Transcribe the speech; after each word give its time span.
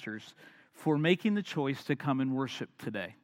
pastors 0.00 0.34
for 0.72 0.96
making 0.96 1.34
the 1.34 1.42
choice 1.42 1.84
to 1.84 1.94
come 1.94 2.20
and 2.20 2.34
worship 2.34 2.70
today. 2.78 3.14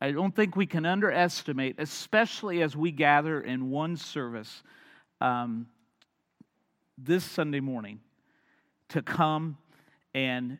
I 0.00 0.10
don't 0.10 0.34
think 0.34 0.56
we 0.56 0.66
can 0.66 0.84
underestimate, 0.84 1.76
especially 1.78 2.62
as 2.62 2.76
we 2.76 2.90
gather 2.90 3.40
in 3.40 3.70
one 3.70 3.96
service 3.96 4.62
um, 5.20 5.66
this 6.96 7.24
Sunday 7.24 7.60
morning, 7.60 8.00
to 8.88 9.02
come 9.02 9.58
and 10.12 10.58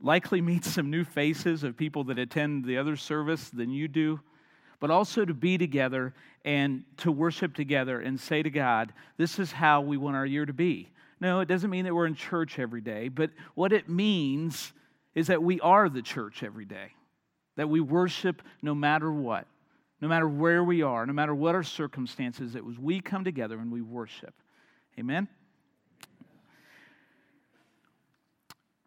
likely 0.00 0.40
meet 0.40 0.64
some 0.64 0.90
new 0.90 1.04
faces 1.04 1.64
of 1.64 1.76
people 1.76 2.04
that 2.04 2.18
attend 2.18 2.64
the 2.64 2.78
other 2.78 2.96
service 2.96 3.50
than 3.50 3.70
you 3.70 3.88
do, 3.88 4.20
but 4.80 4.90
also 4.90 5.24
to 5.26 5.34
be 5.34 5.58
together 5.58 6.14
and 6.46 6.84
to 6.98 7.12
worship 7.12 7.54
together 7.54 8.00
and 8.00 8.18
say 8.18 8.42
to 8.42 8.50
God, 8.50 8.92
This 9.18 9.38
is 9.38 9.52
how 9.52 9.82
we 9.82 9.98
want 9.98 10.16
our 10.16 10.26
year 10.26 10.46
to 10.46 10.54
be. 10.54 10.88
No, 11.20 11.40
it 11.40 11.46
doesn't 11.46 11.70
mean 11.70 11.84
that 11.84 11.94
we're 11.94 12.06
in 12.06 12.14
church 12.14 12.58
every 12.58 12.80
day, 12.80 13.08
but 13.08 13.30
what 13.54 13.72
it 13.72 13.88
means 13.88 14.72
is 15.14 15.28
that 15.28 15.42
we 15.42 15.60
are 15.60 15.88
the 15.88 16.02
church 16.02 16.42
every 16.42 16.64
day 16.64 16.92
that 17.56 17.68
we 17.68 17.80
worship 17.80 18.42
no 18.62 18.74
matter 18.74 19.12
what, 19.12 19.46
no 20.00 20.08
matter 20.08 20.28
where 20.28 20.64
we 20.64 20.82
are, 20.82 21.06
no 21.06 21.12
matter 21.12 21.34
what 21.34 21.54
our 21.54 21.62
circumstances, 21.62 22.54
it 22.54 22.64
was 22.64 22.78
we 22.78 23.00
come 23.00 23.24
together 23.24 23.58
and 23.58 23.70
we 23.70 23.80
worship. 23.80 24.34
Amen? 24.98 25.28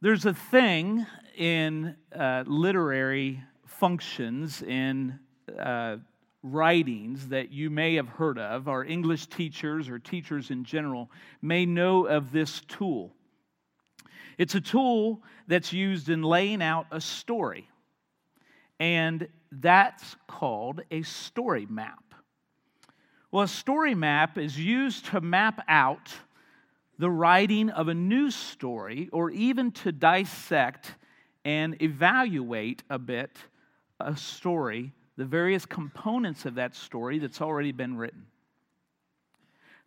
There's 0.02 0.26
a 0.26 0.34
thing 0.34 1.06
in 1.38 1.96
uh, 2.16 2.44
literary 2.46 3.42
functions, 3.66 4.62
in 4.62 5.20
uh, 5.58 5.98
writings 6.44 7.30
that 7.30 7.52
you 7.52 7.70
may 7.70 7.96
have 7.96 8.08
heard 8.08 8.38
of. 8.38 8.68
Our 8.68 8.84
English 8.84 9.28
teachers 9.28 9.90
or 9.90 10.00
teachers 10.00 10.52
in 10.52 10.64
general 10.64 11.12
may 11.42 11.66
know 11.66 12.06
of 12.06 12.32
this 12.32 12.62
tool. 12.68 13.14
It's 14.38 14.56
a 14.56 14.62
tool 14.62 15.24
that's 15.48 15.74
used 15.74 16.10
in 16.10 16.22
laying 16.22 16.62
out 16.62 16.88
a 16.92 17.02
story 17.02 17.68
and 18.80 19.28
that's 19.52 20.16
called 20.28 20.82
a 20.92 21.02
story 21.02 21.66
map. 21.70 22.04
Well, 23.32 23.44
a 23.44 23.48
story 23.48 23.96
map 23.96 24.38
is 24.38 24.58
used 24.58 25.06
to 25.08 25.22
map 25.22 25.64
out 25.68 26.14
the 27.00 27.10
writing 27.10 27.70
of 27.70 27.88
a 27.88 27.94
news 27.94 28.36
story 28.36 29.10
or 29.12 29.30
even 29.32 29.72
to 29.72 29.92
dissect 29.92 30.96
and 31.46 31.82
evaluate 31.82 32.84
a 32.90 33.00
bit 33.00 33.38
a 34.00 34.16
story, 34.16 34.94
the 35.18 35.26
various 35.26 35.66
components 35.66 36.46
of 36.46 36.56
that 36.56 36.76
story 36.76 37.20
that's 37.20 37.42
already 37.42 37.72
been 37.72 37.98
written. 37.98 38.28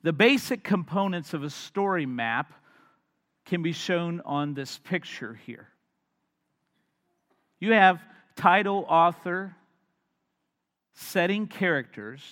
The 0.03 0.12
basic 0.12 0.64
components 0.64 1.34
of 1.34 1.45
a 1.45 1.50
story 1.50 2.06
map 2.06 2.53
can 3.45 3.62
be 3.62 3.73
shown 3.73 4.20
on 4.25 4.55
this 4.55 4.78
picture 4.78 5.39
here. 5.47 5.69
You 7.58 7.73
have 7.73 8.01
title, 8.36 8.84
author, 8.89 9.55
setting 10.95 11.47
characters, 11.47 12.23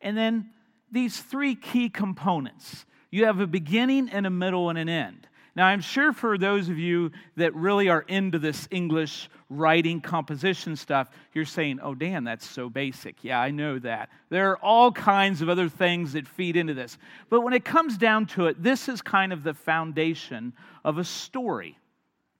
and 0.00 0.16
then 0.16 0.50
these 0.90 1.20
three 1.20 1.54
key 1.54 1.88
components. 1.88 2.86
You 3.10 3.26
have 3.26 3.40
a 3.40 3.46
beginning 3.46 4.08
and 4.08 4.26
a 4.26 4.30
middle 4.30 4.70
and 4.70 4.78
an 4.78 4.88
end. 4.88 5.26
Now, 5.58 5.66
I'm 5.66 5.80
sure 5.80 6.12
for 6.12 6.38
those 6.38 6.68
of 6.68 6.78
you 6.78 7.10
that 7.34 7.52
really 7.52 7.88
are 7.88 8.02
into 8.02 8.38
this 8.38 8.68
English 8.70 9.28
writing 9.50 10.00
composition 10.00 10.76
stuff, 10.76 11.10
you're 11.34 11.44
saying, 11.44 11.80
oh, 11.82 11.96
Dan, 11.96 12.22
that's 12.22 12.46
so 12.46 12.70
basic. 12.70 13.24
Yeah, 13.24 13.40
I 13.40 13.50
know 13.50 13.80
that. 13.80 14.08
There 14.30 14.50
are 14.50 14.58
all 14.58 14.92
kinds 14.92 15.42
of 15.42 15.48
other 15.48 15.68
things 15.68 16.12
that 16.12 16.28
feed 16.28 16.56
into 16.56 16.74
this. 16.74 16.96
But 17.28 17.40
when 17.40 17.54
it 17.54 17.64
comes 17.64 17.98
down 17.98 18.26
to 18.26 18.46
it, 18.46 18.62
this 18.62 18.88
is 18.88 19.02
kind 19.02 19.32
of 19.32 19.42
the 19.42 19.52
foundation 19.52 20.52
of 20.84 20.96
a 20.96 21.02
story 21.02 21.76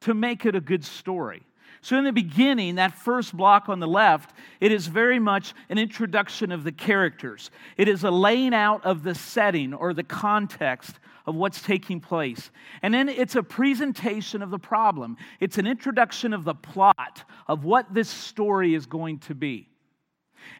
to 0.02 0.14
make 0.14 0.46
it 0.46 0.55
a 0.55 0.61
good 0.61 0.84
story. 0.84 1.42
So, 1.80 1.96
in 1.96 2.04
the 2.04 2.12
beginning, 2.12 2.74
that 2.74 2.94
first 2.94 3.36
block 3.36 3.68
on 3.68 3.78
the 3.78 3.86
left, 3.86 4.34
it 4.60 4.72
is 4.72 4.86
very 4.88 5.18
much 5.18 5.54
an 5.68 5.78
introduction 5.78 6.50
of 6.50 6.64
the 6.64 6.72
characters. 6.72 7.50
It 7.76 7.88
is 7.88 8.04
a 8.04 8.10
laying 8.10 8.55
out 8.55 8.84
of 8.84 9.05
the 9.05 9.14
setting 9.14 9.72
or 9.72 9.94
the 9.94 10.02
context 10.02 10.98
of 11.24 11.36
what's 11.36 11.61
taking 11.61 12.00
place. 12.00 12.50
And 12.83 12.92
then 12.92 13.08
it's 13.08 13.36
a 13.36 13.42
presentation 13.42 14.42
of 14.42 14.50
the 14.50 14.58
problem, 14.58 15.17
it's 15.40 15.58
an 15.58 15.67
introduction 15.67 16.33
of 16.33 16.44
the 16.44 16.55
plot 16.55 17.24
of 17.46 17.64
what 17.64 17.92
this 17.92 18.08
story 18.08 18.74
is 18.74 18.86
going 18.86 19.18
to 19.20 19.34
be. 19.34 19.68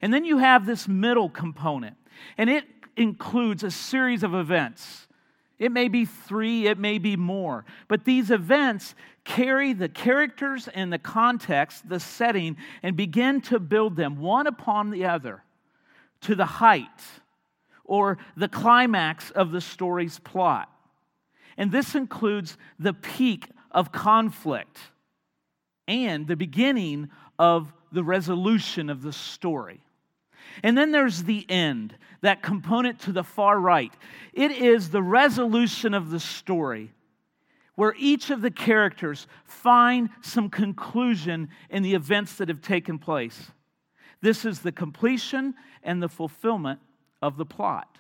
And 0.03 0.13
then 0.13 0.25
you 0.25 0.39
have 0.39 0.67
this 0.67 0.87
middle 0.87 1.31
component, 1.31 1.97
and 2.37 2.51
it 2.51 2.65
includes 2.97 3.65
a 3.65 3.71
series 3.71 4.23
of 4.23 4.35
events. 4.35 5.08
It 5.59 5.73
may 5.73 5.89
be 5.89 6.05
three, 6.05 6.67
it 6.67 6.79
may 6.79 6.99
be 6.99 7.17
more. 7.17 7.65
But 7.89 8.05
these 8.05 8.31
events 8.31 8.95
carry 9.25 9.73
the 9.73 9.89
characters 9.89 10.69
and 10.69 10.93
the 10.93 10.99
context, 10.99 11.89
the 11.89 11.99
setting, 11.99 12.57
and 12.83 12.97
begin 12.97 13.41
to 13.43 13.59
build 13.59 13.97
them 13.97 14.19
one 14.19 14.47
upon 14.47 14.91
the 14.91 15.07
other 15.07 15.43
to 16.23 16.35
the 16.35 16.47
height 16.47 16.87
or 17.85 18.19
the 18.37 18.49
climax 18.49 19.31
of 19.31 19.51
the 19.51 19.61
story's 19.61 20.19
plot. 20.21 20.71
And 21.57 21.73
this 21.73 21.97
includes 21.97 22.57
the 22.79 22.95
peak 22.95 23.49
of 23.73 23.91
conflict 23.91 24.79
and 25.89 26.29
the 26.29 26.37
beginning 26.37 27.11
of 27.39 27.73
the 27.91 28.05
resolution 28.05 28.91
of 28.91 29.03
the 29.03 29.13
story. 29.13 29.81
And 30.63 30.77
then 30.77 30.93
there's 30.93 31.25
the 31.25 31.47
end, 31.49 31.97
that 32.21 32.43
component 32.43 33.01
to 33.01 33.13
the 33.13 33.25
far 33.25 33.59
right. 33.59 33.93
It 34.33 34.51
is 34.51 34.91
the 34.91 35.03
resolution 35.03 35.95
of 35.95 36.11
the 36.11 36.21
story 36.21 36.93
where 37.79 37.95
each 37.97 38.31
of 38.31 38.43
the 38.43 38.51
characters 38.51 39.29
find 39.45 40.11
some 40.21 40.51
conclusion 40.51 41.49
in 41.71 41.85
the 41.85 41.95
events 41.95 42.35
that 42.35 42.49
have 42.49 42.61
taken 42.61 42.99
place. 42.99 43.53
This 44.21 44.45
is 44.45 44.59
the 44.59 44.73
completion 44.73 45.55
and 45.85 46.03
the 46.03 46.09
fulfillment 46.09 46.81
of 47.23 47.37
the 47.37 47.47
plot. 47.47 47.99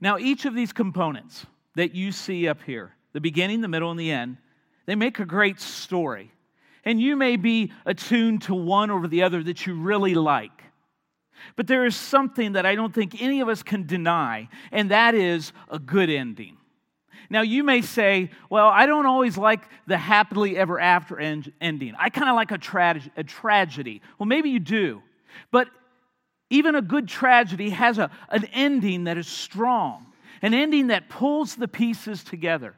Now, 0.00 0.16
each 0.16 0.46
of 0.46 0.54
these 0.54 0.72
components 0.72 1.44
that 1.74 1.94
you 1.94 2.10
see 2.10 2.48
up 2.48 2.62
here, 2.62 2.94
the 3.12 3.20
beginning, 3.20 3.60
the 3.60 3.68
middle, 3.68 3.90
and 3.90 4.00
the 4.00 4.10
end, 4.10 4.38
they 4.86 4.94
make 4.94 5.18
a 5.18 5.26
great 5.26 5.60
story. 5.60 6.32
And 6.86 6.98
you 6.98 7.16
may 7.16 7.36
be 7.36 7.70
attuned 7.84 8.40
to 8.44 8.54
one 8.54 8.90
over 8.90 9.08
the 9.08 9.24
other 9.24 9.42
that 9.42 9.66
you 9.66 9.74
really 9.74 10.14
like. 10.14 10.59
But 11.56 11.66
there 11.66 11.84
is 11.86 11.96
something 11.96 12.52
that 12.52 12.66
I 12.66 12.74
don't 12.74 12.94
think 12.94 13.20
any 13.20 13.40
of 13.40 13.48
us 13.48 13.62
can 13.62 13.86
deny, 13.86 14.48
and 14.72 14.90
that 14.90 15.14
is 15.14 15.52
a 15.70 15.78
good 15.78 16.10
ending. 16.10 16.56
Now, 17.28 17.42
you 17.42 17.62
may 17.62 17.80
say, 17.80 18.30
well, 18.50 18.66
I 18.66 18.86
don't 18.86 19.06
always 19.06 19.38
like 19.38 19.60
the 19.86 19.96
happily 19.96 20.56
ever 20.56 20.80
after 20.80 21.18
end- 21.18 21.52
ending. 21.60 21.94
I 21.96 22.08
kind 22.10 22.28
of 22.28 22.34
like 22.34 22.50
a, 22.50 22.58
tra- 22.58 23.00
a 23.16 23.22
tragedy. 23.22 24.02
Well, 24.18 24.26
maybe 24.26 24.50
you 24.50 24.58
do. 24.58 25.02
But 25.52 25.68
even 26.50 26.74
a 26.74 26.82
good 26.82 27.06
tragedy 27.06 27.70
has 27.70 27.98
a, 27.98 28.10
an 28.30 28.44
ending 28.52 29.04
that 29.04 29.16
is 29.16 29.28
strong, 29.28 30.06
an 30.42 30.54
ending 30.54 30.88
that 30.88 31.08
pulls 31.08 31.54
the 31.54 31.68
pieces 31.68 32.24
together. 32.24 32.74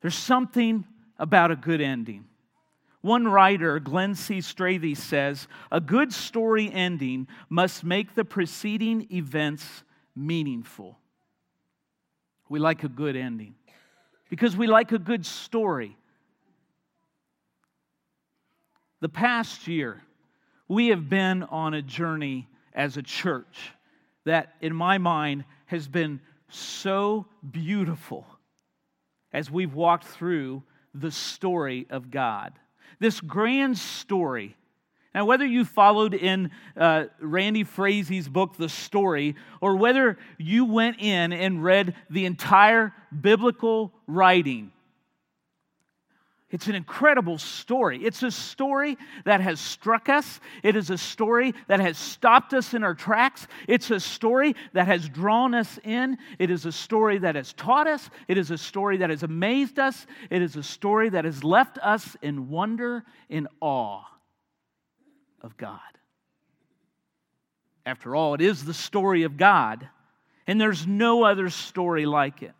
There's 0.00 0.16
something 0.16 0.84
about 1.18 1.52
a 1.52 1.56
good 1.56 1.80
ending. 1.80 2.24
One 3.04 3.28
writer, 3.28 3.80
Glen 3.80 4.14
C. 4.14 4.38
Strathy, 4.38 4.96
says 4.96 5.46
a 5.70 5.78
good 5.78 6.10
story 6.10 6.72
ending 6.72 7.28
must 7.50 7.84
make 7.84 8.14
the 8.14 8.24
preceding 8.24 9.06
events 9.12 9.84
meaningful. 10.16 10.98
We 12.48 12.60
like 12.60 12.82
a 12.82 12.88
good 12.88 13.14
ending 13.14 13.56
because 14.30 14.56
we 14.56 14.66
like 14.66 14.92
a 14.92 14.98
good 14.98 15.26
story. 15.26 15.98
The 19.02 19.10
past 19.10 19.68
year, 19.68 20.02
we 20.66 20.86
have 20.86 21.06
been 21.10 21.42
on 21.42 21.74
a 21.74 21.82
journey 21.82 22.48
as 22.72 22.96
a 22.96 23.02
church 23.02 23.72
that, 24.24 24.54
in 24.62 24.74
my 24.74 24.96
mind, 24.96 25.44
has 25.66 25.86
been 25.86 26.22
so 26.48 27.26
beautiful 27.50 28.26
as 29.30 29.50
we've 29.50 29.74
walked 29.74 30.06
through 30.06 30.62
the 30.94 31.10
story 31.10 31.86
of 31.90 32.10
God 32.10 32.54
this 32.98 33.20
grand 33.20 33.78
story. 33.78 34.56
Now, 35.14 35.26
whether 35.26 35.46
you 35.46 35.64
followed 35.64 36.12
in 36.12 36.50
uh, 36.76 37.04
Randy 37.20 37.62
Frazee's 37.62 38.28
book, 38.28 38.56
The 38.56 38.68
Story, 38.68 39.36
or 39.60 39.76
whether 39.76 40.18
you 40.38 40.64
went 40.64 41.00
in 41.00 41.32
and 41.32 41.62
read 41.62 41.94
the 42.10 42.26
entire 42.26 42.92
biblical 43.20 43.92
writing, 44.08 44.72
it's 46.54 46.68
an 46.68 46.76
incredible 46.76 47.36
story. 47.36 47.98
It's 48.04 48.22
a 48.22 48.30
story 48.30 48.96
that 49.24 49.40
has 49.40 49.58
struck 49.58 50.08
us. 50.08 50.38
It 50.62 50.76
is 50.76 50.88
a 50.88 50.96
story 50.96 51.52
that 51.66 51.80
has 51.80 51.98
stopped 51.98 52.54
us 52.54 52.74
in 52.74 52.84
our 52.84 52.94
tracks. 52.94 53.48
It's 53.66 53.90
a 53.90 53.98
story 53.98 54.54
that 54.72 54.86
has 54.86 55.08
drawn 55.08 55.52
us 55.52 55.80
in. 55.82 56.16
It 56.38 56.52
is 56.52 56.64
a 56.64 56.70
story 56.70 57.18
that 57.18 57.34
has 57.34 57.52
taught 57.54 57.88
us. 57.88 58.08
It 58.28 58.38
is 58.38 58.52
a 58.52 58.56
story 58.56 58.98
that 58.98 59.10
has 59.10 59.24
amazed 59.24 59.80
us. 59.80 60.06
It 60.30 60.42
is 60.42 60.54
a 60.54 60.62
story 60.62 61.08
that 61.08 61.24
has 61.24 61.42
left 61.42 61.76
us 61.78 62.16
in 62.22 62.48
wonder, 62.48 63.02
in 63.28 63.48
awe 63.60 64.04
of 65.40 65.56
God. 65.56 65.80
After 67.84 68.14
all, 68.14 68.34
it 68.34 68.40
is 68.40 68.64
the 68.64 68.74
story 68.74 69.24
of 69.24 69.36
God, 69.36 69.88
and 70.46 70.60
there's 70.60 70.86
no 70.86 71.24
other 71.24 71.50
story 71.50 72.06
like 72.06 72.44
it. 72.44 72.54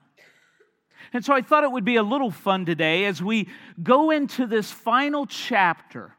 And 1.14 1.25
so 1.25 1.32
I 1.32 1.43
thought 1.43 1.62
it 1.62 1.70
would 1.70 1.84
be 1.84 1.94
a 1.94 2.02
little 2.02 2.32
fun 2.32 2.66
today 2.66 3.05
as 3.05 3.22
we 3.22 3.49
go 3.81 4.11
into 4.11 4.49
this 4.49 4.72
final 4.72 5.26
chapter. 5.26 6.12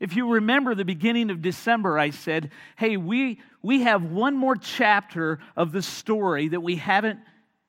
If 0.00 0.16
you 0.16 0.32
remember 0.32 0.74
the 0.74 0.84
beginning 0.84 1.30
of 1.30 1.40
December, 1.40 1.98
I 2.00 2.10
said, 2.10 2.50
hey, 2.76 2.96
we, 2.96 3.40
we 3.62 3.82
have 3.82 4.02
one 4.02 4.36
more 4.36 4.56
chapter 4.56 5.38
of 5.56 5.70
the 5.70 5.82
story 5.82 6.48
that 6.48 6.60
we 6.60 6.74
haven't, 6.74 7.20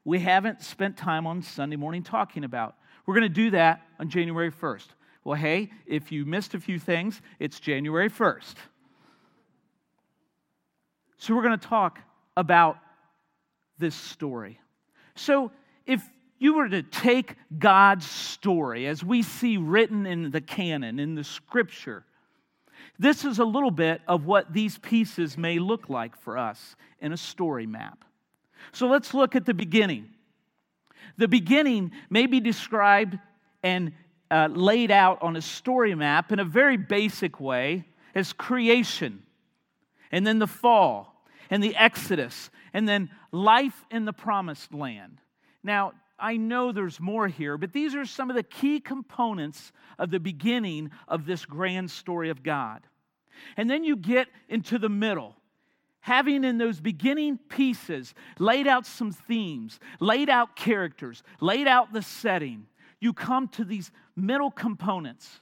we 0.04 0.20
haven't 0.20 0.64
spent 0.64 0.98
time 0.98 1.28
on 1.28 1.44
Sunday 1.44 1.76
morning 1.76 2.02
talking 2.02 2.44
about. 2.44 2.76
We're 3.06 3.14
going 3.14 3.30
to 3.30 3.30
do 3.30 3.52
that 3.52 3.82
on 4.00 4.10
January 4.10 4.52
1st. 4.52 4.88
Well, 5.24 5.40
hey, 5.40 5.72
if 5.86 6.12
you 6.12 6.26
missed 6.26 6.56
a 6.56 6.60
few 6.60 6.80
things, 6.80 7.22
it's 7.40 7.60
January 7.60 8.10
1st. 8.10 8.56
So 11.18 11.36
we're 11.36 11.44
going 11.44 11.60
to 11.60 11.68
talk 11.68 12.00
about 12.36 12.80
this 13.78 13.96
story. 13.96 14.60
So 15.16 15.52
if 15.86 16.02
you 16.38 16.56
were 16.56 16.70
to 16.70 16.84
take 16.84 17.36
God's 17.58 18.06
story 18.06 18.88
as 18.88 19.04
we 19.04 19.22
see 19.22 19.58
written 19.58 20.06
in 20.06 20.32
the 20.32 20.42
canon, 20.42 21.00
in 21.00 21.16
the 21.16 21.24
scripture, 21.24 22.06
this 23.00 23.26
is 23.26 23.40
a 23.40 23.46
little 23.46 23.72
bit 23.72 24.02
of 24.08 24.26
what 24.26 24.54
these 24.54 24.78
pieces 24.78 25.38
may 25.38 25.60
look 25.60 25.90
like 25.90 26.18
for 26.22 26.38
us 26.38 26.76
in 27.00 27.12
a 27.12 27.18
story 27.18 27.66
map. 27.66 28.06
So 28.72 28.88
let's 28.88 29.14
look 29.14 29.36
at 29.36 29.46
the 29.46 29.54
beginning. 29.54 30.10
The 31.18 31.28
beginning 31.28 31.92
may 32.10 32.26
be 32.26 32.40
described 32.40 33.18
and 33.64 33.94
uh, 34.32 34.50
laid 34.52 34.92
out 34.92 35.22
on 35.22 35.36
a 35.36 35.42
story 35.42 35.96
map 35.96 36.32
in 36.32 36.40
a 36.40 36.46
very 36.46 36.78
basic 36.78 37.40
way 37.40 37.86
as 38.14 38.34
creation, 38.34 39.24
and 40.12 40.26
then 40.26 40.40
the 40.40 40.48
fall, 40.48 41.26
and 41.50 41.62
the 41.62 41.76
Exodus, 41.76 42.50
and 42.74 42.88
then 42.88 43.10
life 43.32 43.86
in 43.92 44.06
the 44.06 44.14
promised 44.14 44.74
land. 44.74 45.20
Now, 45.64 45.94
I 46.26 46.38
know 46.38 46.72
there's 46.72 47.00
more 47.00 47.28
here, 47.28 47.56
but 47.56 47.72
these 47.72 47.94
are 47.94 48.04
some 48.04 48.32
of 48.32 48.36
the 48.36 48.42
key 48.42 48.80
components 48.80 49.72
of 50.00 50.10
the 50.10 50.20
beginning 50.20 50.90
of 51.08 51.28
this 51.28 51.46
grand 51.46 51.92
story 51.92 52.32
of 52.32 52.42
God. 52.42 52.82
And 53.58 53.70
then 53.70 53.84
you 53.84 53.96
get 53.96 54.28
into 54.50 54.80
the 54.80 54.90
middle, 54.90 55.36
having 56.00 56.44
in 56.44 56.58
those 56.58 56.80
beginning 56.80 57.38
pieces 57.38 58.16
laid 58.40 58.66
out 58.66 58.88
some 58.88 59.12
themes, 59.12 59.80
laid 60.00 60.28
out 60.28 60.56
characters, 60.56 61.22
laid 61.42 61.68
out 61.68 61.94
the 61.94 62.02
setting. 62.02 62.66
You 63.00 63.14
come 63.14 63.48
to 63.50 63.64
these 63.64 63.92
middle 64.16 64.50
components 64.50 65.42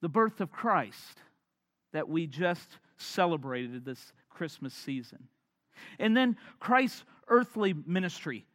the 0.00 0.08
birth 0.08 0.40
of 0.40 0.52
Christ 0.52 1.18
that 1.92 2.08
we 2.08 2.28
just 2.28 2.78
celebrated 2.98 3.84
this 3.84 4.12
Christmas 4.30 4.72
season. 4.72 5.26
And 5.98 6.16
then 6.16 6.36
Christ's 6.60 7.02
earthly 7.26 7.74
ministry, 7.84 8.46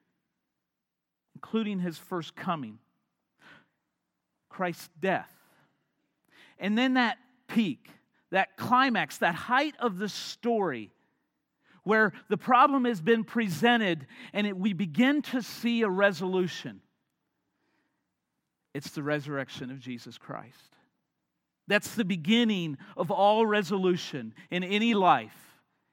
including 1.37 1.77
his 1.77 1.99
first 1.99 2.35
coming, 2.35 2.79
Christ's 4.49 4.89
death. 4.99 5.31
And 6.57 6.75
then 6.75 6.95
that 6.95 7.19
peak, 7.47 7.91
that 8.31 8.57
climax, 8.57 9.19
that 9.19 9.35
height 9.35 9.75
of 9.77 9.99
the 9.99 10.09
story 10.09 10.89
where 11.83 12.11
the 12.27 12.37
problem 12.37 12.85
has 12.85 13.01
been 13.01 13.23
presented 13.23 14.07
and 14.33 14.47
it, 14.47 14.57
we 14.57 14.73
begin 14.73 15.21
to 15.21 15.43
see 15.43 15.83
a 15.83 15.89
resolution. 15.89 16.81
It's 18.73 18.89
the 18.89 19.03
resurrection 19.03 19.69
of 19.69 19.79
Jesus 19.79 20.17
Christ. 20.17 20.75
That's 21.67 21.93
the 21.93 22.03
beginning 22.03 22.79
of 22.97 23.11
all 23.11 23.45
resolution 23.45 24.33
in 24.49 24.63
any 24.63 24.95
life 24.95 25.37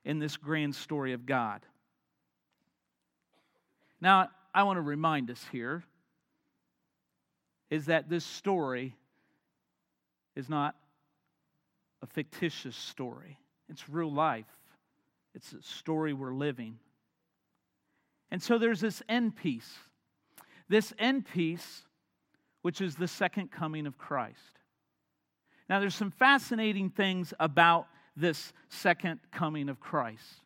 in 0.06 0.20
this 0.20 0.38
grand 0.38 0.75
story 0.75 1.12
of 1.12 1.26
God. 1.26 1.61
Now, 4.00 4.29
I 4.55 4.62
want 4.62 4.77
to 4.77 4.83
remind 4.83 5.31
us 5.31 5.45
here 5.51 5.83
is 7.71 7.87
that 7.87 8.09
this 8.09 8.25
story 8.25 8.95
is 10.37 10.49
not 10.49 10.77
a 12.03 12.06
fictitious 12.06 12.77
story, 12.77 13.39
it's 13.69 13.89
real 13.89 14.12
life, 14.12 14.47
it's 15.35 15.53
a 15.53 15.62
story 15.62 16.12
we're 16.12 16.35
living. 16.35 16.79
And 18.31 18.43
so 18.43 18.59
there's 18.59 18.81
this 18.81 19.03
end 19.09 19.37
piece. 19.37 19.73
This 20.69 20.93
end 20.99 21.27
piece, 21.27 21.83
which 22.62 22.81
is 22.81 22.97
the 22.97 23.09
second 23.09 23.51
coming 23.51 23.87
of 23.87 23.99
Christ. 23.99 24.59
Now, 25.69 25.81
there's 25.81 25.95
some 25.95 26.11
fascinating 26.11 26.91
things 26.91 27.33
about 27.41 27.87
this 28.17 28.53
second 28.69 29.21
coming 29.33 29.69
of 29.69 29.81
Christ, 29.81 30.43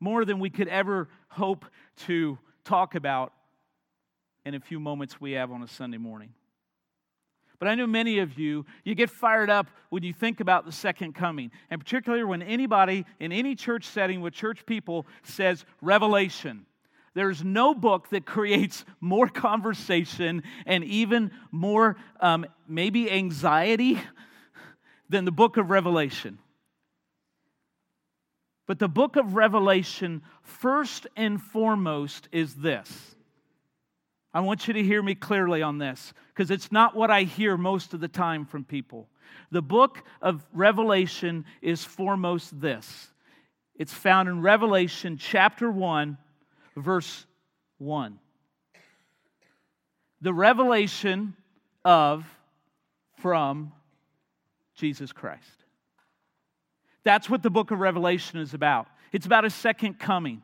more 0.00 0.24
than 0.24 0.40
we 0.40 0.50
could 0.50 0.68
ever 0.68 1.08
hope 1.28 1.64
to 2.06 2.38
talk 2.64 2.94
about 2.94 3.32
in 4.46 4.54
a 4.54 4.60
few 4.60 4.78
moments 4.78 5.20
we 5.20 5.32
have 5.32 5.50
on 5.50 5.60
a 5.62 5.66
Sunday 5.66 5.98
morning. 5.98 6.32
But 7.58 7.66
I 7.66 7.74
know 7.74 7.86
many 7.86 8.20
of 8.20 8.38
you, 8.38 8.64
you 8.84 8.94
get 8.94 9.10
fired 9.10 9.50
up 9.50 9.66
when 9.90 10.04
you 10.04 10.12
think 10.12 10.38
about 10.38 10.64
the 10.64 10.72
second 10.72 11.14
coming, 11.14 11.50
and 11.68 11.80
particularly 11.80 12.22
when 12.22 12.42
anybody 12.42 13.04
in 13.18 13.32
any 13.32 13.56
church 13.56 13.84
setting 13.86 14.20
with 14.20 14.34
church 14.34 14.64
people 14.64 15.04
says 15.24 15.64
revelation. 15.82 16.64
There's 17.14 17.42
no 17.42 17.74
book 17.74 18.10
that 18.10 18.24
creates 18.24 18.84
more 19.00 19.26
conversation 19.28 20.44
and 20.64 20.84
even 20.84 21.32
more 21.50 21.96
um, 22.20 22.46
maybe 22.68 23.10
anxiety 23.10 24.00
than 25.08 25.24
the 25.24 25.32
book 25.32 25.56
of 25.56 25.70
Revelation. 25.70 26.38
But 28.68 28.78
the 28.78 28.88
book 28.88 29.16
of 29.16 29.34
Revelation, 29.34 30.22
first 30.42 31.08
and 31.16 31.42
foremost, 31.42 32.28
is 32.30 32.54
this. 32.54 33.15
I 34.36 34.40
want 34.40 34.68
you 34.68 34.74
to 34.74 34.82
hear 34.82 35.02
me 35.02 35.14
clearly 35.14 35.62
on 35.62 35.78
this 35.78 36.12
because 36.28 36.50
it's 36.50 36.70
not 36.70 36.94
what 36.94 37.10
I 37.10 37.22
hear 37.22 37.56
most 37.56 37.94
of 37.94 38.00
the 38.00 38.08
time 38.08 38.44
from 38.44 38.64
people. 38.64 39.08
The 39.50 39.62
book 39.62 40.02
of 40.20 40.46
Revelation 40.52 41.46
is 41.62 41.82
foremost 41.82 42.60
this 42.60 43.08
it's 43.76 43.94
found 43.94 44.28
in 44.28 44.42
Revelation 44.42 45.16
chapter 45.16 45.70
1, 45.70 46.18
verse 46.76 47.24
1. 47.78 48.18
The 50.20 50.34
revelation 50.34 51.34
of, 51.82 52.26
from 53.20 53.72
Jesus 54.74 55.12
Christ. 55.12 55.64
That's 57.04 57.30
what 57.30 57.42
the 57.42 57.48
book 57.48 57.70
of 57.70 57.80
Revelation 57.80 58.38
is 58.40 58.52
about. 58.52 58.86
It's 59.12 59.24
about 59.24 59.46
a 59.46 59.50
second 59.50 59.98
coming. 59.98 60.42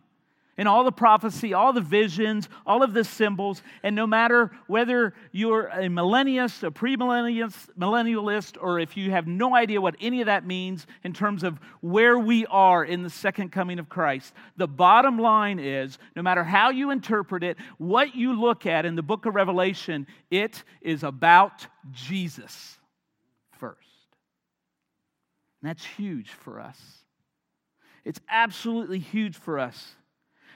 And 0.58 0.68
all 0.68 0.84
the 0.84 0.92
prophecy, 0.92 1.54
all 1.54 1.72
the 1.72 1.80
visions, 1.80 2.46
all 2.66 2.82
of 2.82 2.92
the 2.92 3.04
symbols, 3.04 3.62
and 3.82 3.96
no 3.96 4.06
matter 4.06 4.50
whether 4.66 5.14
you're 5.30 5.68
a 5.68 5.84
millennialist, 5.84 6.62
a 6.62 6.70
premillennialist, 6.70 7.70
millennialist, 7.78 8.58
or 8.60 8.78
if 8.78 8.94
you 8.94 9.10
have 9.12 9.26
no 9.26 9.56
idea 9.56 9.80
what 9.80 9.96
any 9.98 10.20
of 10.20 10.26
that 10.26 10.46
means 10.46 10.86
in 11.04 11.14
terms 11.14 11.42
of 11.42 11.58
where 11.80 12.18
we 12.18 12.44
are 12.46 12.84
in 12.84 13.02
the 13.02 13.08
second 13.08 13.50
coming 13.50 13.78
of 13.78 13.88
Christ, 13.88 14.34
the 14.58 14.68
bottom 14.68 15.18
line 15.18 15.58
is 15.58 15.98
no 16.14 16.20
matter 16.20 16.44
how 16.44 16.68
you 16.68 16.90
interpret 16.90 17.42
it, 17.42 17.56
what 17.78 18.14
you 18.14 18.38
look 18.38 18.66
at 18.66 18.84
in 18.84 18.94
the 18.94 19.02
book 19.02 19.24
of 19.24 19.34
Revelation, 19.34 20.06
it 20.30 20.62
is 20.82 21.02
about 21.02 21.66
Jesus 21.92 22.76
first. 23.58 23.78
And 25.62 25.70
that's 25.70 25.84
huge 25.84 26.28
for 26.28 26.60
us. 26.60 26.78
It's 28.04 28.20
absolutely 28.28 28.98
huge 28.98 29.36
for 29.36 29.58
us 29.58 29.94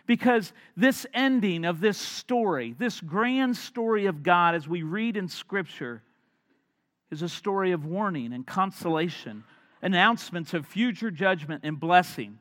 because 0.06 0.52
this 0.76 1.06
ending 1.12 1.64
of 1.64 1.80
this 1.80 1.98
story, 1.98 2.74
this 2.78 3.00
grand 3.00 3.56
story 3.56 4.06
of 4.06 4.22
God 4.22 4.54
as 4.54 4.68
we 4.68 4.82
read 4.82 5.16
in 5.16 5.28
Scripture, 5.28 6.02
is 7.10 7.22
a 7.22 7.28
story 7.28 7.72
of 7.72 7.84
warning 7.84 8.32
and 8.32 8.46
consolation, 8.46 9.44
announcements 9.82 10.54
of 10.54 10.66
future 10.66 11.10
judgment 11.10 11.62
and 11.64 11.78
blessing. 11.78 12.38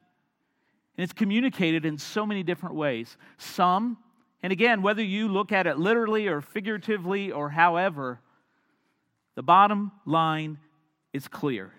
And 0.98 1.04
it's 1.04 1.14
communicated 1.14 1.86
in 1.86 1.98
so 1.98 2.26
many 2.26 2.44
different 2.44 2.76
ways. 2.76 3.18
Some, 3.38 3.98
and 4.42 4.54
again, 4.54 4.82
whether 4.82 5.04
you 5.04 5.28
look 5.28 5.52
at 5.52 5.68
it 5.68 5.78
literally 5.78 6.28
or 6.28 6.42
figuratively 6.42 7.32
or 7.32 7.50
however, 7.50 8.20
the 9.36 9.44
bottom 9.44 9.92
line 10.06 10.58
is 11.14 11.28
clear 11.28 11.72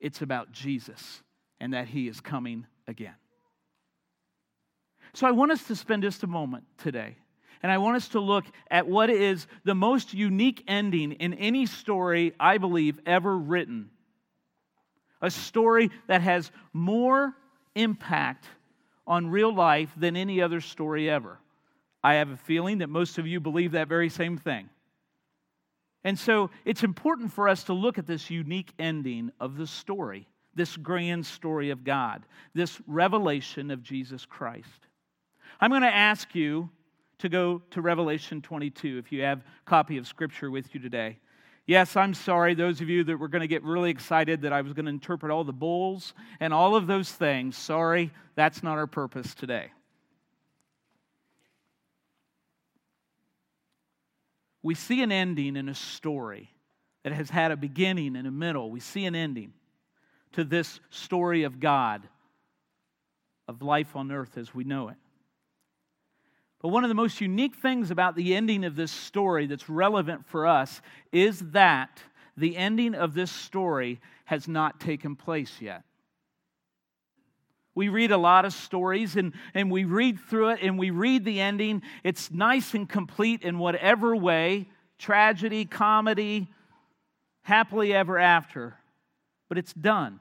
it's 0.00 0.22
about 0.22 0.52
Jesus 0.52 1.22
and 1.60 1.74
that 1.74 1.88
he 1.88 2.08
is 2.08 2.20
coming 2.20 2.66
again. 2.86 3.14
So 5.12 5.26
I 5.26 5.30
want 5.30 5.52
us 5.52 5.64
to 5.64 5.76
spend 5.76 6.02
just 6.02 6.22
a 6.22 6.26
moment 6.26 6.64
today. 6.78 7.16
And 7.62 7.72
I 7.72 7.78
want 7.78 7.96
us 7.96 8.08
to 8.08 8.20
look 8.20 8.44
at 8.70 8.86
what 8.86 9.10
is 9.10 9.46
the 9.64 9.74
most 9.74 10.14
unique 10.14 10.62
ending 10.68 11.12
in 11.12 11.34
any 11.34 11.66
story, 11.66 12.32
I 12.38 12.58
believe, 12.58 13.00
ever 13.04 13.36
written. 13.36 13.90
A 15.20 15.30
story 15.30 15.90
that 16.06 16.22
has 16.22 16.52
more 16.72 17.34
impact 17.74 18.46
on 19.06 19.30
real 19.30 19.52
life 19.52 19.90
than 19.96 20.16
any 20.16 20.40
other 20.40 20.60
story 20.60 21.10
ever. 21.10 21.38
I 22.02 22.14
have 22.14 22.30
a 22.30 22.36
feeling 22.36 22.78
that 22.78 22.88
most 22.88 23.18
of 23.18 23.26
you 23.26 23.40
believe 23.40 23.72
that 23.72 23.88
very 23.88 24.08
same 24.08 24.38
thing. 24.38 24.68
And 26.04 26.16
so 26.16 26.50
it's 26.64 26.84
important 26.84 27.32
for 27.32 27.48
us 27.48 27.64
to 27.64 27.72
look 27.72 27.98
at 27.98 28.06
this 28.06 28.30
unique 28.30 28.72
ending 28.78 29.32
of 29.40 29.56
the 29.56 29.66
story, 29.66 30.28
this 30.54 30.76
grand 30.76 31.26
story 31.26 31.70
of 31.70 31.82
God, 31.82 32.24
this 32.54 32.80
revelation 32.86 33.72
of 33.72 33.82
Jesus 33.82 34.24
Christ. 34.24 34.86
I'm 35.60 35.70
going 35.70 35.82
to 35.82 35.94
ask 35.94 36.34
you 36.34 36.70
to 37.18 37.28
go 37.28 37.62
to 37.70 37.80
Revelation 37.80 38.40
22 38.40 38.98
if 38.98 39.10
you 39.10 39.22
have 39.22 39.40
a 39.40 39.42
copy 39.64 39.96
of 39.96 40.06
Scripture 40.06 40.50
with 40.50 40.72
you 40.72 40.80
today. 40.80 41.18
Yes, 41.66 41.96
I'm 41.96 42.14
sorry, 42.14 42.54
those 42.54 42.80
of 42.80 42.88
you 42.88 43.04
that 43.04 43.18
were 43.18 43.28
going 43.28 43.42
to 43.42 43.48
get 43.48 43.62
really 43.64 43.90
excited 43.90 44.42
that 44.42 44.52
I 44.52 44.62
was 44.62 44.72
going 44.72 44.86
to 44.86 44.90
interpret 44.90 45.30
all 45.30 45.44
the 45.44 45.52
bowls 45.52 46.14
and 46.40 46.54
all 46.54 46.76
of 46.76 46.86
those 46.86 47.10
things. 47.10 47.56
Sorry, 47.56 48.10
that's 48.36 48.62
not 48.62 48.78
our 48.78 48.86
purpose 48.86 49.34
today. 49.34 49.70
We 54.62 54.74
see 54.74 55.02
an 55.02 55.12
ending 55.12 55.56
in 55.56 55.68
a 55.68 55.74
story 55.74 56.50
that 57.02 57.12
has 57.12 57.28
had 57.30 57.50
a 57.50 57.56
beginning 57.56 58.16
and 58.16 58.26
a 58.26 58.30
middle. 58.30 58.70
We 58.70 58.80
see 58.80 59.06
an 59.06 59.14
ending 59.14 59.52
to 60.32 60.44
this 60.44 60.80
story 60.90 61.42
of 61.42 61.58
God, 61.58 62.08
of 63.46 63.60
life 63.60 63.96
on 63.96 64.12
earth 64.12 64.38
as 64.38 64.54
we 64.54 64.64
know 64.64 64.88
it. 64.88 64.96
But 66.60 66.68
one 66.68 66.84
of 66.84 66.88
the 66.88 66.94
most 66.94 67.20
unique 67.20 67.54
things 67.54 67.90
about 67.90 68.16
the 68.16 68.34
ending 68.34 68.64
of 68.64 68.74
this 68.74 68.90
story 68.90 69.46
that's 69.46 69.68
relevant 69.68 70.26
for 70.26 70.46
us 70.46 70.80
is 71.12 71.38
that 71.50 72.02
the 72.36 72.56
ending 72.56 72.94
of 72.94 73.14
this 73.14 73.30
story 73.30 74.00
has 74.24 74.48
not 74.48 74.80
taken 74.80 75.16
place 75.16 75.60
yet. 75.60 75.82
We 77.74 77.88
read 77.88 78.10
a 78.10 78.18
lot 78.18 78.44
of 78.44 78.52
stories 78.52 79.14
and, 79.14 79.32
and 79.54 79.70
we 79.70 79.84
read 79.84 80.18
through 80.18 80.50
it 80.50 80.58
and 80.62 80.76
we 80.76 80.90
read 80.90 81.24
the 81.24 81.40
ending. 81.40 81.82
It's 82.02 82.30
nice 82.30 82.74
and 82.74 82.88
complete 82.88 83.42
in 83.42 83.58
whatever 83.58 84.16
way 84.16 84.68
tragedy, 84.98 85.64
comedy, 85.64 86.48
happily 87.42 87.94
ever 87.94 88.18
after. 88.18 88.74
But 89.48 89.58
it's 89.58 89.72
done. 89.72 90.18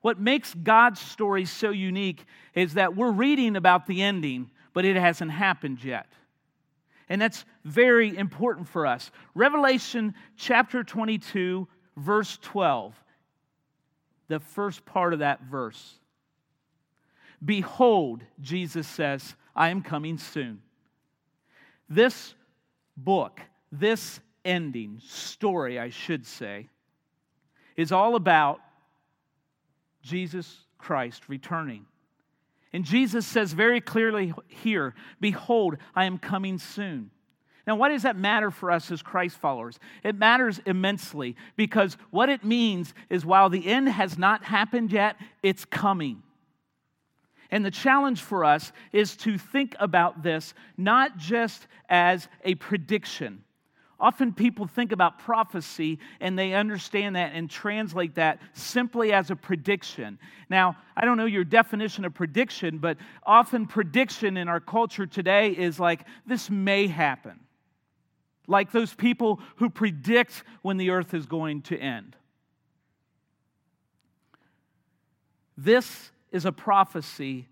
What 0.00 0.18
makes 0.18 0.52
God's 0.54 1.00
story 1.00 1.44
so 1.44 1.70
unique 1.70 2.24
is 2.54 2.74
that 2.74 2.96
we're 2.96 3.12
reading 3.12 3.54
about 3.54 3.86
the 3.86 4.02
ending, 4.02 4.50
but 4.72 4.84
it 4.84 4.96
hasn't 4.96 5.30
happened 5.30 5.82
yet. 5.82 6.06
And 7.08 7.20
that's 7.20 7.44
very 7.64 8.16
important 8.16 8.68
for 8.68 8.86
us. 8.86 9.10
Revelation 9.34 10.14
chapter 10.36 10.82
22, 10.82 11.68
verse 11.96 12.38
12, 12.42 12.94
the 14.28 14.40
first 14.40 14.84
part 14.84 15.12
of 15.12 15.18
that 15.18 15.42
verse. 15.42 15.98
Behold, 17.44 18.22
Jesus 18.40 18.86
says, 18.86 19.34
I 19.54 19.68
am 19.68 19.82
coming 19.82 20.16
soon. 20.16 20.62
This 21.88 22.34
book, 22.96 23.40
this 23.70 24.20
ending, 24.44 25.00
story, 25.04 25.78
I 25.78 25.90
should 25.90 26.24
say, 26.24 26.68
is 27.76 27.92
all 27.92 28.14
about 28.14 28.60
Jesus 30.02 30.66
Christ 30.78 31.28
returning. 31.28 31.84
And 32.72 32.84
Jesus 32.84 33.26
says 33.26 33.52
very 33.52 33.80
clearly 33.80 34.32
here, 34.48 34.94
Behold, 35.20 35.76
I 35.94 36.06
am 36.06 36.18
coming 36.18 36.58
soon. 36.58 37.10
Now, 37.66 37.76
why 37.76 37.90
does 37.90 38.02
that 38.02 38.16
matter 38.16 38.50
for 38.50 38.70
us 38.70 38.90
as 38.90 39.02
Christ 39.02 39.36
followers? 39.36 39.78
It 40.02 40.16
matters 40.16 40.60
immensely 40.66 41.36
because 41.56 41.96
what 42.10 42.28
it 42.28 42.44
means 42.44 42.92
is 43.08 43.24
while 43.24 43.50
the 43.50 43.66
end 43.66 43.88
has 43.88 44.18
not 44.18 44.42
happened 44.42 44.92
yet, 44.92 45.16
it's 45.42 45.64
coming. 45.64 46.22
And 47.50 47.64
the 47.64 47.70
challenge 47.70 48.20
for 48.20 48.44
us 48.44 48.72
is 48.92 49.16
to 49.18 49.38
think 49.38 49.76
about 49.78 50.22
this 50.22 50.54
not 50.76 51.18
just 51.18 51.66
as 51.88 52.26
a 52.44 52.54
prediction 52.56 53.44
Often 54.02 54.32
people 54.32 54.66
think 54.66 54.90
about 54.90 55.20
prophecy 55.20 56.00
and 56.20 56.36
they 56.36 56.54
understand 56.54 57.14
that 57.14 57.34
and 57.34 57.48
translate 57.48 58.16
that 58.16 58.40
simply 58.52 59.12
as 59.12 59.30
a 59.30 59.36
prediction. 59.36 60.18
Now, 60.50 60.76
I 60.96 61.04
don't 61.04 61.16
know 61.16 61.24
your 61.24 61.44
definition 61.44 62.04
of 62.04 62.12
prediction, 62.12 62.78
but 62.78 62.96
often 63.24 63.64
prediction 63.64 64.36
in 64.36 64.48
our 64.48 64.58
culture 64.58 65.06
today 65.06 65.50
is 65.50 65.78
like, 65.78 66.04
this 66.26 66.50
may 66.50 66.88
happen. 66.88 67.38
Like 68.48 68.72
those 68.72 68.92
people 68.92 69.38
who 69.56 69.70
predict 69.70 70.42
when 70.62 70.78
the 70.78 70.90
earth 70.90 71.14
is 71.14 71.24
going 71.24 71.62
to 71.62 71.78
end. 71.78 72.16
This 75.56 76.10
is 76.32 76.44
a 76.44 76.50
prophecy 76.50 77.46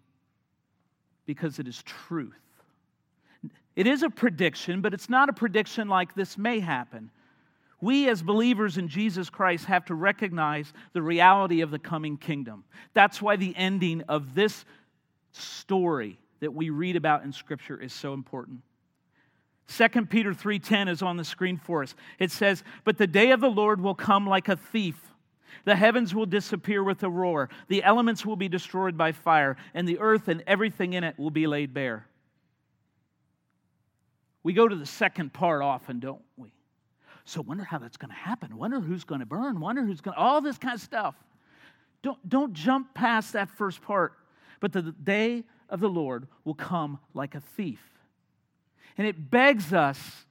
because 1.27 1.61
it 1.61 1.69
is 1.69 1.81
truth. 1.85 2.35
It 3.77 3.87
is 3.87 4.03
a 4.03 4.11
prediction, 4.11 4.81
but 4.81 4.93
it's 4.93 5.09
not 5.09 5.29
a 5.29 5.33
prediction 5.33 5.89
like 5.89 6.15
this 6.15 6.37
may 6.37 6.61
happen. 6.61 7.11
We, 7.81 8.09
as 8.09 8.23
believers 8.23 8.77
in 8.77 8.89
Jesus 8.89 9.31
Christ, 9.31 9.65
have 9.67 9.87
to 9.87 9.95
recognize 9.95 10.73
the 10.93 11.03
reality 11.03 11.63
of 11.63 11.71
the 11.71 11.79
coming 11.79 12.19
kingdom. 12.19 12.65
That's 12.93 13.23
why 13.23 13.37
the 13.37 13.57
ending 13.57 14.03
of 14.03 14.35
this 14.35 14.65
story 15.33 16.19
that 16.41 16.53
we 16.53 16.71
read 16.71 16.97
about 16.97 17.23
in 17.23 17.33
Scripture 17.33 17.81
is 17.81 17.93
so 17.93 18.13
important. 18.13 18.63
2 19.69 20.11
Peter 20.11 20.35
3:10 20.35 20.89
is 20.89 21.01
on 21.01 21.17
the 21.17 21.25
screen 21.25 21.57
for 21.57 21.83
us. 21.83 21.95
It 22.19 22.33
says, 22.33 22.65
"But 22.85 22.99
the 22.99 23.07
day 23.07 23.31
of 23.31 23.41
the 23.41 23.51
Lord 23.51 23.81
will 23.81 23.95
come 23.95 24.27
like 24.27 24.49
a 24.49 24.57
thief. 24.57 25.15
The 25.65 25.77
heavens 25.77 26.15
will 26.15 26.27
disappear 26.27 26.83
with 26.83 27.03
a 27.03 27.11
roar, 27.11 27.49
the 27.69 27.85
elements 27.85 28.27
will 28.27 28.37
be 28.37 28.49
destroyed 28.49 28.97
by 28.97 29.13
fire, 29.13 29.57
and 29.73 29.87
the 29.87 29.99
earth 30.01 30.29
and 30.29 30.43
everything 30.47 30.93
in 30.93 31.05
it 31.05 31.19
will 31.19 31.31
be 31.31 31.47
laid 31.47 31.73
bare." 31.73 32.07
We 34.43 34.53
go 34.53 34.67
to 34.67 34.77
the 34.77 34.87
second 34.87 35.33
part 35.33 35.63
often, 35.63 36.01
don't 36.01 36.23
we? 36.37 36.53
So 37.25 37.43
wonder 37.43 37.65
how 37.65 37.79
that's 37.79 37.97
going 37.97 38.11
to 38.11 38.17
happen. 38.17 38.57
Wonder 38.57 38.81
who's 38.81 39.05
going 39.05 39.21
to 39.21 39.27
burn. 39.27 39.61
Wonder 39.61 39.85
who's 39.85 40.01
going 40.01 40.15
to, 40.15 40.21
all 40.21 40.41
this 40.41 40.59
kind 40.59 40.75
of 40.75 40.81
stuff. 40.81 41.15
Don't, 42.03 42.29
don't 42.29 42.55
jump 42.55 42.95
past 42.95 43.35
that 43.35 43.51
first 43.51 43.83
part. 43.83 44.15
But 44.59 44.73
the 44.73 44.83
day 44.83 45.45
of 45.69 45.81
the 45.81 45.89
Lord 45.89 46.27
will 46.45 46.55
come 46.55 46.99
like 47.15 47.35
a 47.35 47.41
thief. 47.41 47.81
And 48.99 49.07
it 49.07 49.31
begs 49.31 49.73
us, 49.73 50.27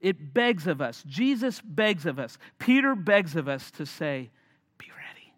it 0.00 0.32
begs 0.32 0.66
of 0.66 0.80
us, 0.80 1.02
Jesus 1.06 1.60
begs 1.60 2.06
of 2.06 2.18
us, 2.18 2.38
Peter 2.58 2.94
begs 2.94 3.36
of 3.36 3.48
us 3.48 3.70
to 3.72 3.84
say, 3.84 4.30
be 4.78 4.86
ready. 4.96 5.34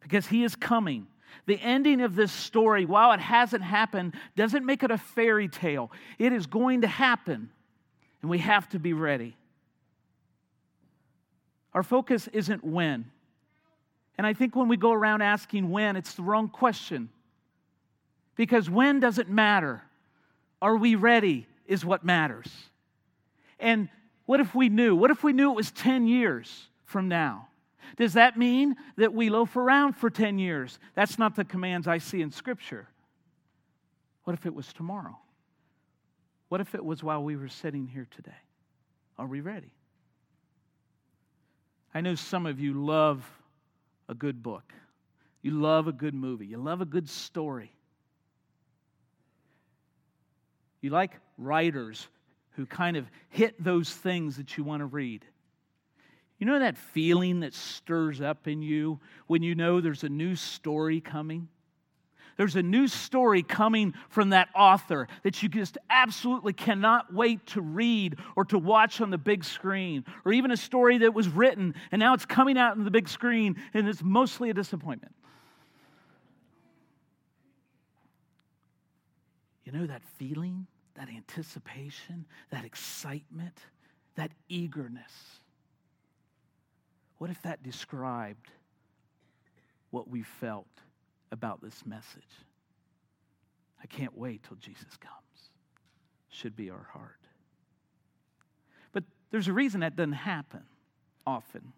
Because 0.00 0.26
he 0.26 0.44
is 0.44 0.54
coming 0.54 1.06
the 1.46 1.58
ending 1.60 2.00
of 2.00 2.14
this 2.14 2.32
story, 2.32 2.84
while 2.84 3.12
it 3.12 3.20
hasn't 3.20 3.62
happened, 3.62 4.14
doesn't 4.36 4.64
make 4.64 4.82
it 4.82 4.90
a 4.90 4.98
fairy 4.98 5.48
tale. 5.48 5.90
It 6.18 6.32
is 6.32 6.46
going 6.46 6.82
to 6.82 6.88
happen, 6.88 7.50
and 8.22 8.30
we 8.30 8.38
have 8.38 8.68
to 8.70 8.78
be 8.78 8.92
ready. 8.92 9.36
Our 11.74 11.82
focus 11.82 12.28
isn't 12.28 12.64
when. 12.64 13.06
And 14.16 14.26
I 14.26 14.34
think 14.34 14.56
when 14.56 14.68
we 14.68 14.76
go 14.76 14.92
around 14.92 15.22
asking 15.22 15.70
when, 15.70 15.96
it's 15.96 16.14
the 16.14 16.22
wrong 16.22 16.48
question. 16.48 17.08
Because 18.36 18.68
when 18.68 19.00
doesn't 19.00 19.28
matter. 19.28 19.82
Are 20.60 20.76
we 20.76 20.94
ready 20.96 21.46
is 21.66 21.84
what 21.84 22.04
matters. 22.04 22.48
And 23.60 23.88
what 24.26 24.40
if 24.40 24.54
we 24.54 24.68
knew? 24.68 24.96
What 24.96 25.10
if 25.10 25.22
we 25.22 25.32
knew 25.32 25.52
it 25.52 25.56
was 25.56 25.70
10 25.70 26.06
years 26.06 26.68
from 26.84 27.08
now? 27.08 27.47
Does 27.96 28.14
that 28.14 28.36
mean 28.36 28.76
that 28.96 29.14
we 29.14 29.30
loaf 29.30 29.56
around 29.56 29.94
for 29.94 30.10
10 30.10 30.38
years? 30.38 30.78
That's 30.94 31.18
not 31.18 31.36
the 31.36 31.44
commands 31.44 31.88
I 31.88 31.98
see 31.98 32.20
in 32.20 32.30
Scripture. 32.30 32.88
What 34.24 34.34
if 34.34 34.46
it 34.46 34.54
was 34.54 34.72
tomorrow? 34.72 35.18
What 36.48 36.60
if 36.60 36.74
it 36.74 36.84
was 36.84 37.02
while 37.02 37.22
we 37.22 37.36
were 37.36 37.48
sitting 37.48 37.86
here 37.86 38.06
today? 38.14 38.30
Are 39.18 39.26
we 39.26 39.40
ready? 39.40 39.72
I 41.94 42.00
know 42.00 42.14
some 42.14 42.46
of 42.46 42.60
you 42.60 42.74
love 42.74 43.28
a 44.08 44.14
good 44.14 44.42
book. 44.42 44.72
You 45.42 45.52
love 45.52 45.88
a 45.88 45.92
good 45.92 46.14
movie. 46.14 46.46
You 46.46 46.58
love 46.58 46.80
a 46.80 46.86
good 46.86 47.08
story. 47.08 47.72
You 50.80 50.90
like 50.90 51.12
writers 51.36 52.06
who 52.50 52.66
kind 52.66 52.96
of 52.96 53.06
hit 53.30 53.62
those 53.62 53.90
things 53.90 54.36
that 54.36 54.56
you 54.56 54.64
want 54.64 54.80
to 54.80 54.86
read. 54.86 55.24
You 56.38 56.46
know 56.46 56.60
that 56.60 56.78
feeling 56.78 57.40
that 57.40 57.52
stirs 57.52 58.20
up 58.20 58.46
in 58.46 58.62
you 58.62 59.00
when 59.26 59.42
you 59.42 59.54
know 59.54 59.80
there's 59.80 60.04
a 60.04 60.08
new 60.08 60.36
story 60.36 61.00
coming? 61.00 61.48
There's 62.36 62.54
a 62.54 62.62
new 62.62 62.86
story 62.86 63.42
coming 63.42 63.94
from 64.10 64.30
that 64.30 64.48
author 64.54 65.08
that 65.24 65.42
you 65.42 65.48
just 65.48 65.76
absolutely 65.90 66.52
cannot 66.52 67.12
wait 67.12 67.44
to 67.46 67.60
read 67.60 68.16
or 68.36 68.44
to 68.46 68.58
watch 68.58 69.00
on 69.00 69.10
the 69.10 69.18
big 69.18 69.42
screen, 69.42 70.04
or 70.24 70.32
even 70.32 70.52
a 70.52 70.56
story 70.56 70.98
that 70.98 71.12
was 71.12 71.28
written 71.28 71.74
and 71.90 71.98
now 71.98 72.14
it's 72.14 72.24
coming 72.24 72.56
out 72.56 72.78
on 72.78 72.84
the 72.84 72.92
big 72.92 73.08
screen 73.08 73.56
and 73.74 73.88
it's 73.88 74.02
mostly 74.02 74.50
a 74.50 74.54
disappointment. 74.54 75.14
You 79.64 79.72
know 79.72 79.86
that 79.86 80.02
feeling, 80.16 80.68
that 80.94 81.08
anticipation, 81.08 82.24
that 82.50 82.64
excitement, 82.64 83.58
that 84.14 84.30
eagerness. 84.48 85.12
What 87.18 87.30
if 87.30 87.42
that 87.42 87.62
described 87.62 88.50
what 89.90 90.08
we 90.08 90.22
felt 90.22 90.66
about 91.30 91.60
this 91.60 91.84
message? 91.84 92.22
I 93.82 93.86
can't 93.86 94.16
wait 94.16 94.42
till 94.44 94.56
Jesus 94.56 94.96
comes. 95.00 95.14
Should 96.30 96.56
be 96.56 96.70
our 96.70 96.86
heart. 96.92 97.20
But 98.92 99.04
there's 99.30 99.48
a 99.48 99.52
reason 99.52 99.80
that 99.80 99.96
doesn't 99.96 100.12
happen 100.12 100.62
often. 101.26 101.72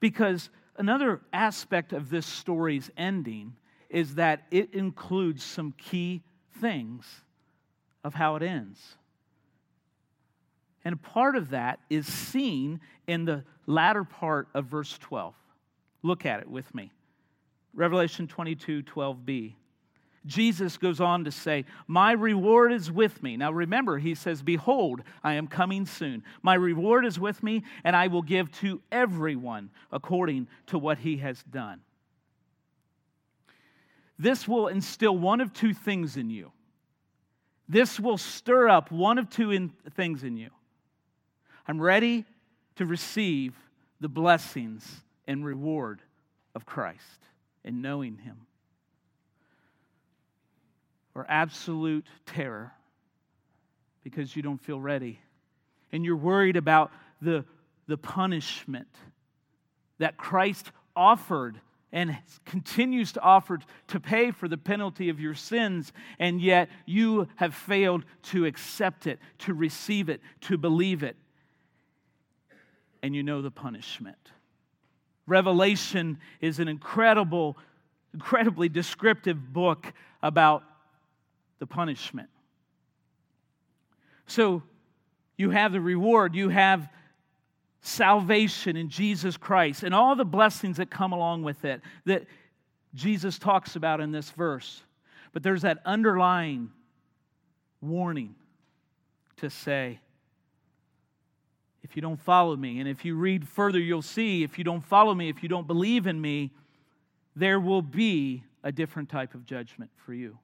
Because 0.00 0.50
another 0.76 1.20
aspect 1.32 1.92
of 1.92 2.10
this 2.10 2.26
story's 2.26 2.90
ending 2.96 3.56
is 3.88 4.16
that 4.16 4.44
it 4.50 4.74
includes 4.74 5.42
some 5.42 5.72
key 5.72 6.22
things 6.60 7.22
of 8.04 8.14
how 8.14 8.36
it 8.36 8.42
ends. 8.42 8.96
And 10.86 11.02
part 11.02 11.34
of 11.34 11.50
that 11.50 11.80
is 11.90 12.06
seen 12.06 12.78
in 13.08 13.24
the 13.24 13.42
latter 13.66 14.04
part 14.04 14.46
of 14.54 14.66
verse 14.66 14.96
12. 14.98 15.34
Look 16.04 16.24
at 16.24 16.38
it 16.38 16.48
with 16.48 16.72
me. 16.76 16.92
Revelation 17.74 18.28
22 18.28 18.84
12b. 18.84 19.54
Jesus 20.26 20.76
goes 20.76 21.00
on 21.00 21.24
to 21.24 21.32
say, 21.32 21.64
My 21.88 22.12
reward 22.12 22.72
is 22.72 22.88
with 22.88 23.20
me. 23.20 23.36
Now 23.36 23.50
remember, 23.50 23.98
he 23.98 24.14
says, 24.14 24.42
Behold, 24.42 25.02
I 25.24 25.32
am 25.32 25.48
coming 25.48 25.86
soon. 25.86 26.22
My 26.40 26.54
reward 26.54 27.04
is 27.04 27.18
with 27.18 27.42
me, 27.42 27.64
and 27.82 27.96
I 27.96 28.06
will 28.06 28.22
give 28.22 28.52
to 28.60 28.80
everyone 28.92 29.70
according 29.90 30.46
to 30.68 30.78
what 30.78 30.98
he 30.98 31.16
has 31.16 31.42
done. 31.42 31.80
This 34.20 34.46
will 34.46 34.68
instill 34.68 35.18
one 35.18 35.40
of 35.40 35.52
two 35.52 35.74
things 35.74 36.16
in 36.16 36.30
you. 36.30 36.52
This 37.68 37.98
will 37.98 38.18
stir 38.18 38.68
up 38.68 38.92
one 38.92 39.18
of 39.18 39.28
two 39.28 39.50
in, 39.50 39.72
things 39.96 40.22
in 40.22 40.36
you. 40.36 40.50
I'm 41.66 41.80
ready 41.80 42.24
to 42.76 42.86
receive 42.86 43.54
the 44.00 44.08
blessings 44.08 45.02
and 45.26 45.44
reward 45.44 46.00
of 46.54 46.66
Christ 46.66 47.26
and 47.64 47.82
knowing 47.82 48.18
Him. 48.18 48.46
Or 51.14 51.26
absolute 51.28 52.06
terror 52.26 52.72
because 54.04 54.36
you 54.36 54.42
don't 54.42 54.60
feel 54.60 54.80
ready 54.80 55.18
and 55.92 56.04
you're 56.04 56.16
worried 56.16 56.56
about 56.56 56.92
the, 57.22 57.44
the 57.86 57.96
punishment 57.96 58.88
that 59.98 60.16
Christ 60.16 60.70
offered 60.94 61.60
and 61.92 62.18
continues 62.44 63.12
to 63.12 63.20
offer 63.20 63.58
to 63.88 64.00
pay 64.00 64.30
for 64.30 64.48
the 64.48 64.58
penalty 64.58 65.08
of 65.08 65.20
your 65.20 65.34
sins, 65.34 65.92
and 66.18 66.40
yet 66.40 66.68
you 66.84 67.28
have 67.36 67.54
failed 67.54 68.04
to 68.22 68.44
accept 68.44 69.06
it, 69.06 69.18
to 69.38 69.54
receive 69.54 70.08
it, 70.08 70.20
to 70.42 70.58
believe 70.58 71.02
it. 71.02 71.16
And 73.06 73.14
you 73.14 73.22
know 73.22 73.40
the 73.40 73.52
punishment. 73.52 74.18
Revelation 75.28 76.18
is 76.40 76.58
an 76.58 76.66
incredible, 76.66 77.56
incredibly 78.12 78.68
descriptive 78.68 79.52
book 79.52 79.92
about 80.24 80.64
the 81.60 81.68
punishment. 81.68 82.28
So 84.26 84.64
you 85.36 85.50
have 85.50 85.70
the 85.70 85.80
reward, 85.80 86.34
you 86.34 86.48
have 86.48 86.88
salvation 87.80 88.76
in 88.76 88.88
Jesus 88.88 89.36
Christ 89.36 89.84
and 89.84 89.94
all 89.94 90.16
the 90.16 90.24
blessings 90.24 90.78
that 90.78 90.90
come 90.90 91.12
along 91.12 91.44
with 91.44 91.64
it 91.64 91.82
that 92.06 92.26
Jesus 92.92 93.38
talks 93.38 93.76
about 93.76 94.00
in 94.00 94.10
this 94.10 94.32
verse. 94.32 94.82
But 95.32 95.44
there's 95.44 95.62
that 95.62 95.78
underlying 95.84 96.72
warning 97.80 98.34
to 99.36 99.48
say, 99.48 100.00
if 101.82 101.94
you 101.94 102.02
don't 102.02 102.20
follow 102.20 102.56
me, 102.56 102.80
and 102.80 102.88
if 102.88 103.04
you 103.04 103.14
read 103.14 103.46
further, 103.46 103.78
you'll 103.78 104.02
see 104.02 104.42
if 104.42 104.58
you 104.58 104.64
don't 104.64 104.84
follow 104.84 105.14
me, 105.14 105.28
if 105.28 105.42
you 105.42 105.48
don't 105.48 105.66
believe 105.66 106.06
in 106.06 106.20
me, 106.20 106.50
there 107.36 107.60
will 107.60 107.82
be 107.82 108.42
a 108.64 108.72
different 108.72 109.08
type 109.08 109.34
of 109.34 109.44
judgment 109.44 109.90
for 110.04 110.12
you. 110.12 110.38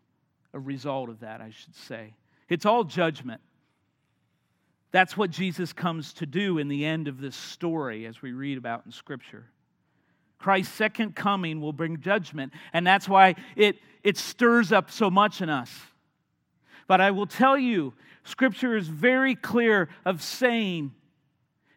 A 0.55 0.61
result 0.61 1.09
of 1.09 1.21
that, 1.21 1.41
I 1.41 1.51
should 1.51 1.75
say. 1.75 2.15
It's 2.49 2.67
all 2.67 2.85
judgment. 2.85 3.41
That's 4.93 5.17
what 5.17 5.31
Jesus 5.31 5.73
comes 5.73 6.13
to 6.15 6.27
do 6.27 6.59
in 6.59 6.69
the 6.69 6.85
end 6.85 7.09
of 7.09 7.19
this 7.19 7.35
story, 7.35 8.07
as 8.07 8.21
we 8.21 8.33
read 8.33 8.59
about 8.59 8.85
in 8.85 8.93
Scripture. 8.93 9.47
Christ's 10.39 10.75
second 10.75 11.17
coming 11.17 11.61
will 11.61 11.73
bring 11.73 12.01
judgment, 12.01 12.53
and 12.73 12.87
that's 12.87 13.09
why 13.09 13.37
it, 13.57 13.79
it 14.05 14.19
stirs 14.19 14.71
up 14.71 14.91
so 14.91 15.11
much 15.11 15.41
in 15.41 15.49
us. 15.49 15.71
But 16.87 17.01
I 17.01 17.11
will 17.11 17.27
tell 17.27 17.57
you, 17.57 17.95
Scripture 18.25 18.77
is 18.77 18.87
very 18.89 19.35
clear 19.35 19.89
of 20.05 20.23
saying 20.23 20.93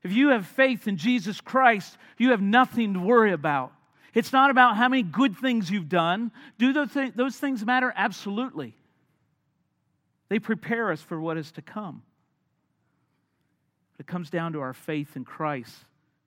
if 0.05 0.13
you 0.13 0.29
have 0.29 0.45
faith 0.45 0.87
in 0.87 0.97
Jesus 0.97 1.41
Christ, 1.41 1.97
you 2.19 2.29
have 2.29 2.41
nothing 2.41 2.93
to 2.93 2.99
worry 2.99 3.31
about. 3.31 3.73
It's 4.13 4.31
not 4.31 4.51
about 4.51 4.77
how 4.77 4.87
many 4.87 5.01
good 5.01 5.35
things 5.35 5.71
you've 5.71 5.89
done. 5.89 6.31
Do 6.59 6.73
those, 6.73 6.93
th- 6.93 7.13
those 7.15 7.35
things 7.35 7.65
matter? 7.65 7.91
Absolutely. 7.95 8.77
They 10.29 10.37
prepare 10.37 10.91
us 10.91 11.01
for 11.01 11.19
what 11.19 11.37
is 11.37 11.51
to 11.53 11.63
come. 11.63 12.03
It 13.97 14.05
comes 14.05 14.29
down 14.29 14.53
to 14.53 14.61
our 14.61 14.73
faith 14.73 15.15
in 15.15 15.25
Christ 15.25 15.73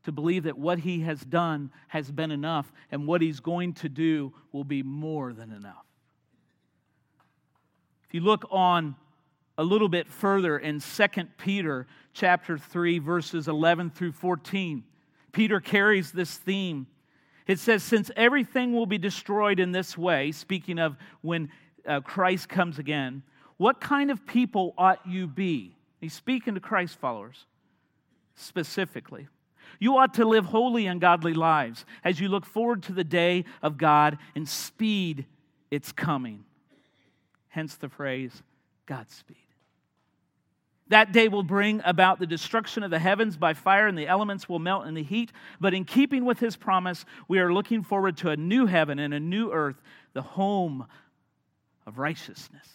to 0.02 0.10
believe 0.10 0.42
that 0.42 0.58
what 0.58 0.80
he 0.80 1.02
has 1.02 1.20
done 1.20 1.70
has 1.86 2.10
been 2.10 2.32
enough 2.32 2.72
and 2.90 3.06
what 3.06 3.22
he's 3.22 3.38
going 3.38 3.74
to 3.74 3.88
do 3.88 4.32
will 4.50 4.64
be 4.64 4.82
more 4.82 5.32
than 5.32 5.52
enough. 5.52 5.86
If 8.08 8.14
you 8.14 8.22
look 8.22 8.44
on 8.50 8.96
a 9.56 9.62
little 9.62 9.88
bit 9.88 10.08
further 10.08 10.56
in 10.56 10.80
2 10.80 11.06
Peter 11.36 11.86
chapter 12.18 12.58
3 12.58 12.98
verses 12.98 13.46
11 13.46 13.90
through 13.90 14.12
14, 14.12 14.82
Peter 15.30 15.60
carries 15.60 16.10
this 16.10 16.36
theme. 16.36 16.86
It 17.46 17.60
says 17.60 17.82
since 17.82 18.10
everything 18.16 18.72
will 18.72 18.86
be 18.86 18.98
destroyed 18.98 19.60
in 19.60 19.70
this 19.70 19.96
way, 19.96 20.32
speaking 20.32 20.78
of 20.80 20.96
when 21.20 21.48
uh, 21.86 22.00
Christ 22.00 22.48
comes 22.48 22.78
again, 22.78 23.22
what 23.56 23.80
kind 23.80 24.10
of 24.10 24.26
people 24.26 24.74
ought 24.76 25.00
you 25.06 25.26
be? 25.28 25.76
He's 26.00 26.12
speaking 26.12 26.54
to 26.54 26.60
Christ 26.60 26.98
followers 26.98 27.46
specifically. 28.34 29.28
You 29.78 29.96
ought 29.98 30.14
to 30.14 30.24
live 30.24 30.46
holy 30.46 30.86
and 30.86 31.00
godly 31.00 31.34
lives 31.34 31.84
as 32.02 32.18
you 32.18 32.28
look 32.28 32.44
forward 32.44 32.82
to 32.84 32.92
the 32.92 33.04
day 33.04 33.44
of 33.62 33.78
God 33.78 34.18
and 34.34 34.48
speed 34.48 35.24
its 35.70 35.92
coming. 35.92 36.44
Hence 37.48 37.76
the 37.76 37.88
phrase, 37.88 38.42
Godspeed. 38.86 39.47
That 40.88 41.12
day 41.12 41.28
will 41.28 41.42
bring 41.42 41.82
about 41.84 42.18
the 42.18 42.26
destruction 42.26 42.82
of 42.82 42.90
the 42.90 42.98
heavens 42.98 43.36
by 43.36 43.52
fire, 43.54 43.86
and 43.86 43.96
the 43.96 44.06
elements 44.06 44.48
will 44.48 44.58
melt 44.58 44.86
in 44.86 44.94
the 44.94 45.02
heat. 45.02 45.32
But 45.60 45.74
in 45.74 45.84
keeping 45.84 46.24
with 46.24 46.38
his 46.38 46.56
promise, 46.56 47.04
we 47.28 47.38
are 47.38 47.52
looking 47.52 47.82
forward 47.82 48.16
to 48.18 48.30
a 48.30 48.36
new 48.36 48.66
heaven 48.66 48.98
and 48.98 49.12
a 49.12 49.20
new 49.20 49.52
earth, 49.52 49.80
the 50.14 50.22
home 50.22 50.86
of 51.86 51.98
righteousness. 51.98 52.68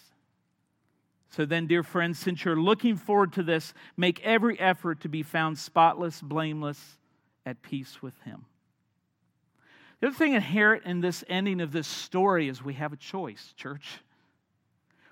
So 1.30 1.46
then, 1.46 1.66
dear 1.66 1.82
friends, 1.82 2.20
since 2.20 2.46
you're 2.46 2.56
looking 2.56 2.96
forward 2.96 3.34
to 3.34 3.44
this, 3.44 3.74
make 3.98 4.24
every 4.24 4.60
effort 4.60 5.02
to 5.02 5.10
be 5.10 5.24
found 5.24 5.58
spotless, 5.58 6.22
blameless, 6.22 6.80
at 7.46 7.64
peace 7.64 8.02
with 8.04 8.14
Him. 8.22 8.46
The 10.00 10.08
other 10.08 10.16
thing 10.16 10.34
inherent 10.34 10.86
in 10.86 11.02
this 11.02 11.24
ending 11.28 11.62
of 11.62 11.72
this 11.72 11.88
story 11.88 12.50
is 12.50 12.64
we 12.64 12.76
have 12.76 12.94
a 12.94 12.98
choice, 12.98 13.54
church. 13.58 14.00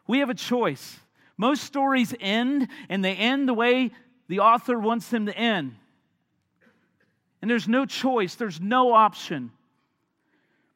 We 0.05 0.19
have 0.19 0.29
a 0.29 0.35
choice. 0.35 0.99
Most 1.41 1.63
stories 1.63 2.13
end, 2.19 2.67
and 2.87 3.03
they 3.03 3.15
end 3.15 3.49
the 3.49 3.55
way 3.55 3.89
the 4.27 4.41
author 4.41 4.77
wants 4.77 5.07
them 5.07 5.25
to 5.25 5.35
end. 5.35 5.73
And 7.41 7.49
there's 7.49 7.67
no 7.67 7.87
choice, 7.87 8.35
there's 8.35 8.61
no 8.61 8.93
option. 8.93 9.51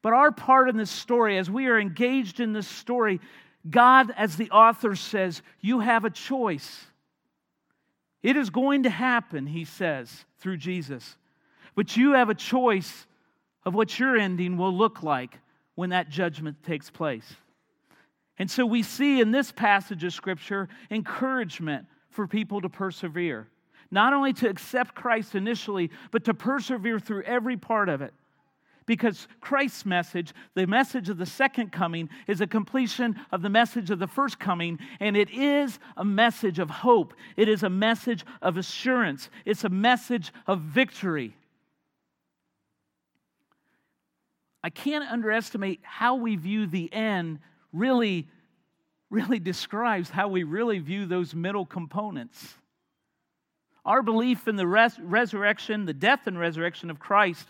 But 0.02 0.12
our 0.12 0.32
part 0.32 0.68
in 0.68 0.76
this 0.76 0.90
story, 0.90 1.38
as 1.38 1.48
we 1.48 1.68
are 1.68 1.78
engaged 1.78 2.40
in 2.40 2.52
this 2.52 2.66
story, 2.66 3.20
God, 3.70 4.12
as 4.16 4.34
the 4.34 4.50
author 4.50 4.96
says, 4.96 5.40
you 5.60 5.78
have 5.78 6.04
a 6.04 6.10
choice. 6.10 6.86
It 8.24 8.36
is 8.36 8.50
going 8.50 8.82
to 8.82 8.90
happen, 8.90 9.46
he 9.46 9.64
says, 9.64 10.24
through 10.40 10.56
Jesus. 10.56 11.16
But 11.76 11.96
you 11.96 12.14
have 12.14 12.28
a 12.28 12.34
choice 12.34 13.06
of 13.64 13.72
what 13.72 14.00
your 14.00 14.16
ending 14.16 14.56
will 14.56 14.76
look 14.76 15.04
like 15.04 15.38
when 15.76 15.90
that 15.90 16.08
judgment 16.08 16.64
takes 16.64 16.90
place. 16.90 17.36
And 18.38 18.50
so 18.50 18.66
we 18.66 18.82
see 18.82 19.20
in 19.20 19.30
this 19.30 19.50
passage 19.50 20.04
of 20.04 20.12
Scripture 20.12 20.68
encouragement 20.90 21.86
for 22.10 22.26
people 22.26 22.60
to 22.60 22.68
persevere. 22.68 23.48
Not 23.90 24.12
only 24.12 24.32
to 24.34 24.48
accept 24.48 24.94
Christ 24.94 25.34
initially, 25.34 25.90
but 26.10 26.24
to 26.24 26.34
persevere 26.34 26.98
through 26.98 27.22
every 27.22 27.56
part 27.56 27.88
of 27.88 28.02
it. 28.02 28.12
Because 28.84 29.26
Christ's 29.40 29.84
message, 29.84 30.32
the 30.54 30.66
message 30.66 31.08
of 31.08 31.18
the 31.18 31.26
second 31.26 31.72
coming, 31.72 32.08
is 32.28 32.40
a 32.40 32.46
completion 32.46 33.16
of 33.32 33.42
the 33.42 33.48
message 33.48 33.90
of 33.90 33.98
the 33.98 34.06
first 34.06 34.38
coming, 34.38 34.78
and 35.00 35.16
it 35.16 35.28
is 35.30 35.78
a 35.96 36.04
message 36.04 36.60
of 36.60 36.70
hope. 36.70 37.12
It 37.36 37.48
is 37.48 37.64
a 37.64 37.70
message 37.70 38.24
of 38.42 38.56
assurance. 38.56 39.28
It's 39.44 39.64
a 39.64 39.68
message 39.68 40.32
of 40.46 40.60
victory. 40.60 41.36
I 44.62 44.70
can't 44.70 45.10
underestimate 45.10 45.80
how 45.82 46.16
we 46.16 46.36
view 46.36 46.66
the 46.66 46.92
end, 46.92 47.40
really, 47.72 48.28
really 49.10 49.38
describes 49.38 50.10
how 50.10 50.28
we 50.28 50.42
really 50.42 50.78
view 50.78 51.06
those 51.06 51.34
middle 51.34 51.66
components. 51.66 52.54
Our 53.84 54.02
belief 54.02 54.48
in 54.48 54.56
the 54.56 54.66
res- 54.66 54.98
resurrection, 54.98 55.84
the 55.84 55.94
death 55.94 56.26
and 56.26 56.38
resurrection 56.38 56.90
of 56.90 56.98
Christ, 56.98 57.46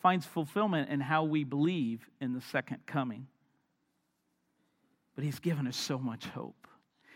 finds 0.00 0.26
fulfillment 0.26 0.90
in 0.90 1.00
how 1.00 1.24
we 1.24 1.44
believe 1.44 2.08
in 2.20 2.32
the 2.32 2.40
second 2.40 2.78
coming. 2.86 3.26
But 5.14 5.24
He's 5.24 5.38
given 5.38 5.66
us 5.66 5.76
so 5.76 5.98
much 5.98 6.26
hope, 6.26 6.66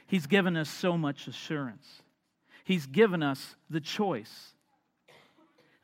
He's 0.07 0.26
given 0.26 0.57
us 0.57 0.70
so 0.70 0.96
much 0.96 1.26
assurance, 1.26 2.02
He's 2.64 2.87
given 2.87 3.22
us 3.22 3.57
the 3.68 3.81
choice. 3.81 4.55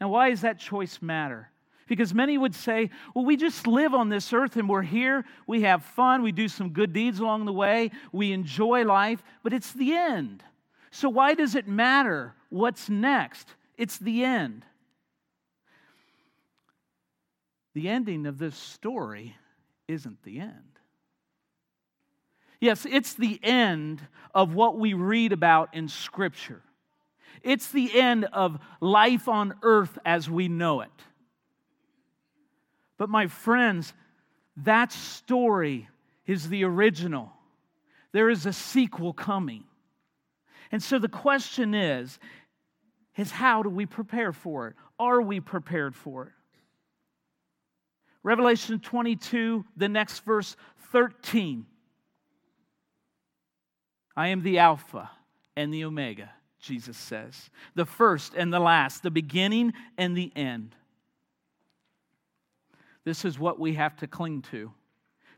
Now, 0.00 0.10
why 0.10 0.30
does 0.30 0.42
that 0.42 0.60
choice 0.60 1.00
matter? 1.02 1.50
Because 1.88 2.14
many 2.14 2.38
would 2.38 2.55
say, 2.55 2.90
well, 3.14 3.24
we 3.24 3.37
just 3.37 3.66
live 3.66 3.94
on 3.94 4.11
this 4.11 4.33
earth 4.33 4.57
and 4.57 4.68
we're 4.68 4.83
here, 4.83 5.24
we 5.46 5.62
have 5.62 5.83
fun, 5.83 6.22
we 6.22 6.33
do 6.33 6.46
some 6.46 6.70
good 6.70 6.92
deeds 6.92 7.18
along 7.18 7.46
the 7.46 7.53
way, 7.53 7.90
we 8.12 8.33
enjoy 8.33 8.85
life, 8.85 9.22
but 9.42 9.53
it's 9.53 9.72
the 9.72 9.94
end. 9.94 10.44
So 10.90 11.09
why 11.09 11.35
does 11.35 11.55
it 11.55 11.66
matter 11.66 12.35
what's 12.51 12.88
next? 12.88 13.48
It's 13.77 13.98
the 13.98 14.24
end. 14.24 14.64
The 17.74 17.88
ending 17.88 18.27
of 18.27 18.38
this 18.38 18.57
story 18.57 19.37
isn't 19.87 20.22
the 20.24 20.40
end. 20.40 20.53
Yes, 22.61 22.87
it's 22.90 23.14
the 23.14 23.38
end 23.42 24.01
of 24.35 24.55
what 24.55 24.79
we 24.79 24.92
read 24.92 25.33
about 25.33 25.74
in 25.74 25.88
Scripture. 25.88 26.62
It's 27.42 27.68
the 27.68 27.98
end 27.98 28.24
of 28.27 28.59
life 28.81 29.29
on 29.29 29.55
earth 29.62 29.96
as 30.05 30.29
we 30.29 30.48
know 30.48 30.81
it. 30.81 30.90
But, 32.98 33.08
my 33.08 33.28
friends, 33.28 33.94
that 34.58 34.92
story 34.92 35.88
is 36.26 36.48
the 36.48 36.64
original. 36.64 37.32
There 38.12 38.28
is 38.28 38.44
a 38.44 38.52
sequel 38.52 39.12
coming. 39.12 39.64
And 40.70 40.82
so 40.82 40.98
the 40.98 41.08
question 41.08 41.74
is, 41.74 42.18
is 43.16 43.30
how 43.30 43.62
do 43.62 43.70
we 43.70 43.87
prepare 43.87 44.32
for 44.32 44.68
it? 44.68 44.76
Are 44.98 45.22
we 45.22 45.40
prepared 45.40 45.94
for 45.94 46.24
it? 46.24 46.32
Revelation 48.22 48.78
22, 48.80 49.64
the 49.76 49.88
next 49.88 50.20
verse 50.24 50.56
13. 50.92 51.66
I 54.16 54.28
am 54.28 54.42
the 54.42 54.58
Alpha 54.58 55.11
and 55.56 55.72
the 55.72 55.84
Omega, 55.84 56.30
Jesus 56.61 56.96
says, 56.96 57.50
the 57.74 57.87
first 57.87 58.34
and 58.34 58.52
the 58.52 58.61
last, 58.61 59.02
the 59.02 59.11
beginning 59.11 59.72
and 59.96 60.16
the 60.16 60.32
end. 60.34 60.74
This 63.08 63.24
is 63.24 63.38
what 63.38 63.58
we 63.58 63.72
have 63.72 63.96
to 63.96 64.06
cling 64.06 64.42
to 64.50 64.70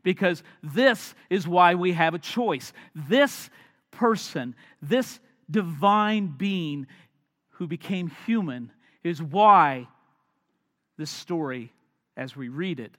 because 0.03 0.43
this 0.61 1.15
is 1.29 1.47
why 1.47 1.75
we 1.75 1.93
have 1.93 2.13
a 2.13 2.19
choice. 2.19 2.73
This 2.93 3.49
person, 3.91 4.55
this 4.81 5.21
divine 5.49 6.35
being 6.37 6.85
who 7.51 7.67
became 7.67 8.11
human, 8.25 8.73
is 9.05 9.23
why 9.23 9.87
this 10.97 11.09
story, 11.09 11.71
as 12.17 12.35
we 12.35 12.49
read 12.49 12.81
it, 12.81 12.91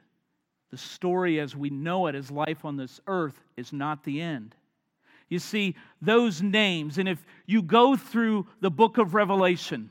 the 0.70 0.78
story 0.78 1.38
as 1.38 1.54
we 1.54 1.68
know 1.68 2.06
it 2.06 2.14
as 2.14 2.30
life 2.30 2.64
on 2.64 2.78
this 2.78 2.98
earth, 3.06 3.38
is 3.58 3.74
not 3.74 4.04
the 4.04 4.22
end. 4.22 4.54
You 5.28 5.38
see, 5.38 5.76
those 6.00 6.40
names, 6.40 6.96
and 6.96 7.10
if 7.10 7.22
you 7.44 7.60
go 7.60 7.94
through 7.94 8.46
the 8.62 8.70
book 8.70 8.96
of 8.96 9.12
Revelation 9.12 9.90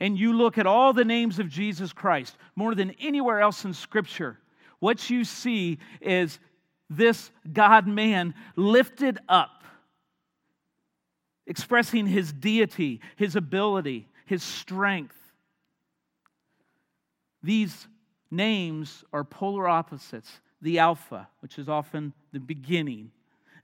and 0.00 0.18
you 0.18 0.32
look 0.32 0.58
at 0.58 0.66
all 0.66 0.92
the 0.92 1.04
names 1.04 1.38
of 1.38 1.48
Jesus 1.48 1.92
Christ 1.92 2.36
more 2.54 2.74
than 2.74 2.92
anywhere 3.00 3.40
else 3.40 3.64
in 3.64 3.74
Scripture, 3.74 4.38
what 4.78 5.10
you 5.10 5.24
see 5.24 5.78
is 6.00 6.38
this 6.88 7.30
God 7.52 7.86
man 7.86 8.34
lifted 8.56 9.18
up, 9.28 9.64
expressing 11.46 12.06
his 12.06 12.32
deity, 12.32 13.00
his 13.16 13.36
ability, 13.36 14.08
his 14.24 14.42
strength. 14.42 15.16
These 17.42 17.88
names 18.30 19.04
are 19.12 19.24
polar 19.24 19.68
opposites 19.68 20.40
the 20.60 20.78
Alpha, 20.78 21.28
which 21.40 21.58
is 21.58 21.68
often 21.68 22.12
the 22.32 22.40
beginning, 22.40 23.10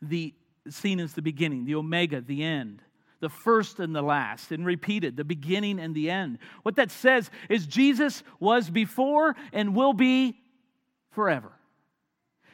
the 0.01 0.33
seen 0.69 1.01
as 1.01 1.13
the 1.13 1.23
beginning, 1.23 1.65
the 1.65 1.75
Omega, 1.75 2.21
the 2.21 2.43
end, 2.43 2.83
the 3.25 3.31
first 3.31 3.81
and 3.81 3.97
the 3.97 4.03
last, 4.03 4.53
and 4.53 4.67
repeated, 4.67 5.17
the 5.17 5.25
beginning 5.25 5.81
and 5.81 5.95
the 5.95 6.11
end. 6.11 6.39
What 6.63 6.77
that 6.77 6.91
says 6.91 7.31
is 7.49 7.67
Jesus 7.67 8.23
was 8.39 8.69
before 8.69 9.35
and 9.51 9.75
will 9.75 9.95
be 9.95 10.37
forever. 11.13 11.51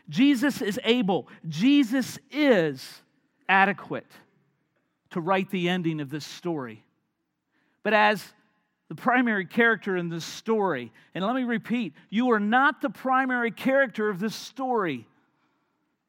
Jesus 0.08 0.62
is 0.62 0.78
able, 0.84 1.26
Jesus 1.48 2.20
is 2.30 3.02
adequate 3.48 4.06
to 5.10 5.20
write 5.20 5.50
the 5.50 5.68
ending 5.68 6.00
of 6.00 6.08
this 6.08 6.24
story. 6.24 6.84
But 7.82 7.92
as 7.92 8.24
the 8.88 8.94
primary 8.94 9.46
character 9.46 9.96
in 9.96 10.08
this 10.08 10.24
story, 10.24 10.92
and 11.16 11.24
let 11.24 11.34
me 11.34 11.42
repeat, 11.42 11.94
you 12.10 12.30
are 12.30 12.38
not 12.38 12.80
the 12.80 12.90
primary 12.90 13.50
character 13.50 14.08
of 14.08 14.20
this 14.20 14.36
story. 14.36 15.08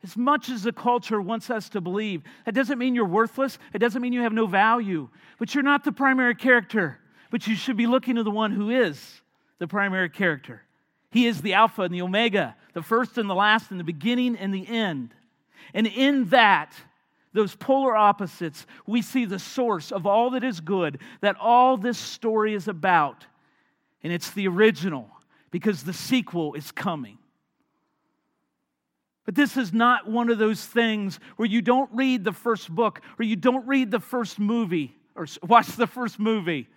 As 0.03 0.17
much 0.17 0.49
as 0.49 0.63
the 0.63 0.73
culture 0.73 1.21
wants 1.21 1.49
us 1.49 1.69
to 1.69 1.81
believe, 1.81 2.23
that 2.45 2.55
doesn't 2.55 2.79
mean 2.79 2.95
you're 2.95 3.05
worthless. 3.05 3.59
It 3.73 3.79
doesn't 3.79 4.01
mean 4.01 4.13
you 4.13 4.21
have 4.21 4.33
no 4.33 4.47
value. 4.47 5.09
But 5.37 5.53
you're 5.53 5.63
not 5.63 5.83
the 5.83 5.91
primary 5.91 6.33
character. 6.33 6.99
But 7.29 7.45
you 7.45 7.55
should 7.55 7.77
be 7.77 7.87
looking 7.87 8.15
to 8.15 8.23
the 8.23 8.31
one 8.31 8.51
who 8.51 8.71
is 8.71 9.21
the 9.59 9.67
primary 9.67 10.09
character. 10.09 10.63
He 11.11 11.27
is 11.27 11.41
the 11.41 11.53
Alpha 11.53 11.83
and 11.83 11.93
the 11.93 12.01
Omega, 12.01 12.55
the 12.73 12.81
first 12.81 13.17
and 13.17 13.29
the 13.29 13.35
last, 13.35 13.69
and 13.69 13.79
the 13.79 13.83
beginning 13.83 14.35
and 14.37 14.53
the 14.53 14.67
end. 14.67 15.13
And 15.73 15.85
in 15.85 16.25
that, 16.29 16.73
those 17.33 17.55
polar 17.55 17.95
opposites, 17.95 18.65
we 18.87 19.01
see 19.01 19.25
the 19.25 19.39
source 19.39 19.91
of 19.91 20.07
all 20.07 20.31
that 20.31 20.43
is 20.43 20.59
good, 20.59 20.99
that 21.21 21.37
all 21.39 21.77
this 21.77 21.97
story 21.97 22.53
is 22.53 22.67
about. 22.67 23.25
And 24.03 24.11
it's 24.11 24.31
the 24.31 24.47
original, 24.47 25.09
because 25.51 25.83
the 25.83 25.93
sequel 25.93 26.55
is 26.55 26.71
coming. 26.71 27.17
But 29.25 29.35
this 29.35 29.55
is 29.55 29.71
not 29.71 30.09
one 30.09 30.29
of 30.29 30.39
those 30.39 30.65
things 30.65 31.19
where 31.35 31.47
you 31.47 31.61
don't 31.61 31.89
read 31.93 32.23
the 32.23 32.31
first 32.31 32.73
book 32.73 33.01
or 33.19 33.23
you 33.23 33.35
don't 33.35 33.67
read 33.67 33.91
the 33.91 33.99
first 33.99 34.39
movie 34.39 34.95
or 35.15 35.27
watch 35.43 35.67
the 35.67 35.87
first 35.87 36.19
movie 36.19 36.67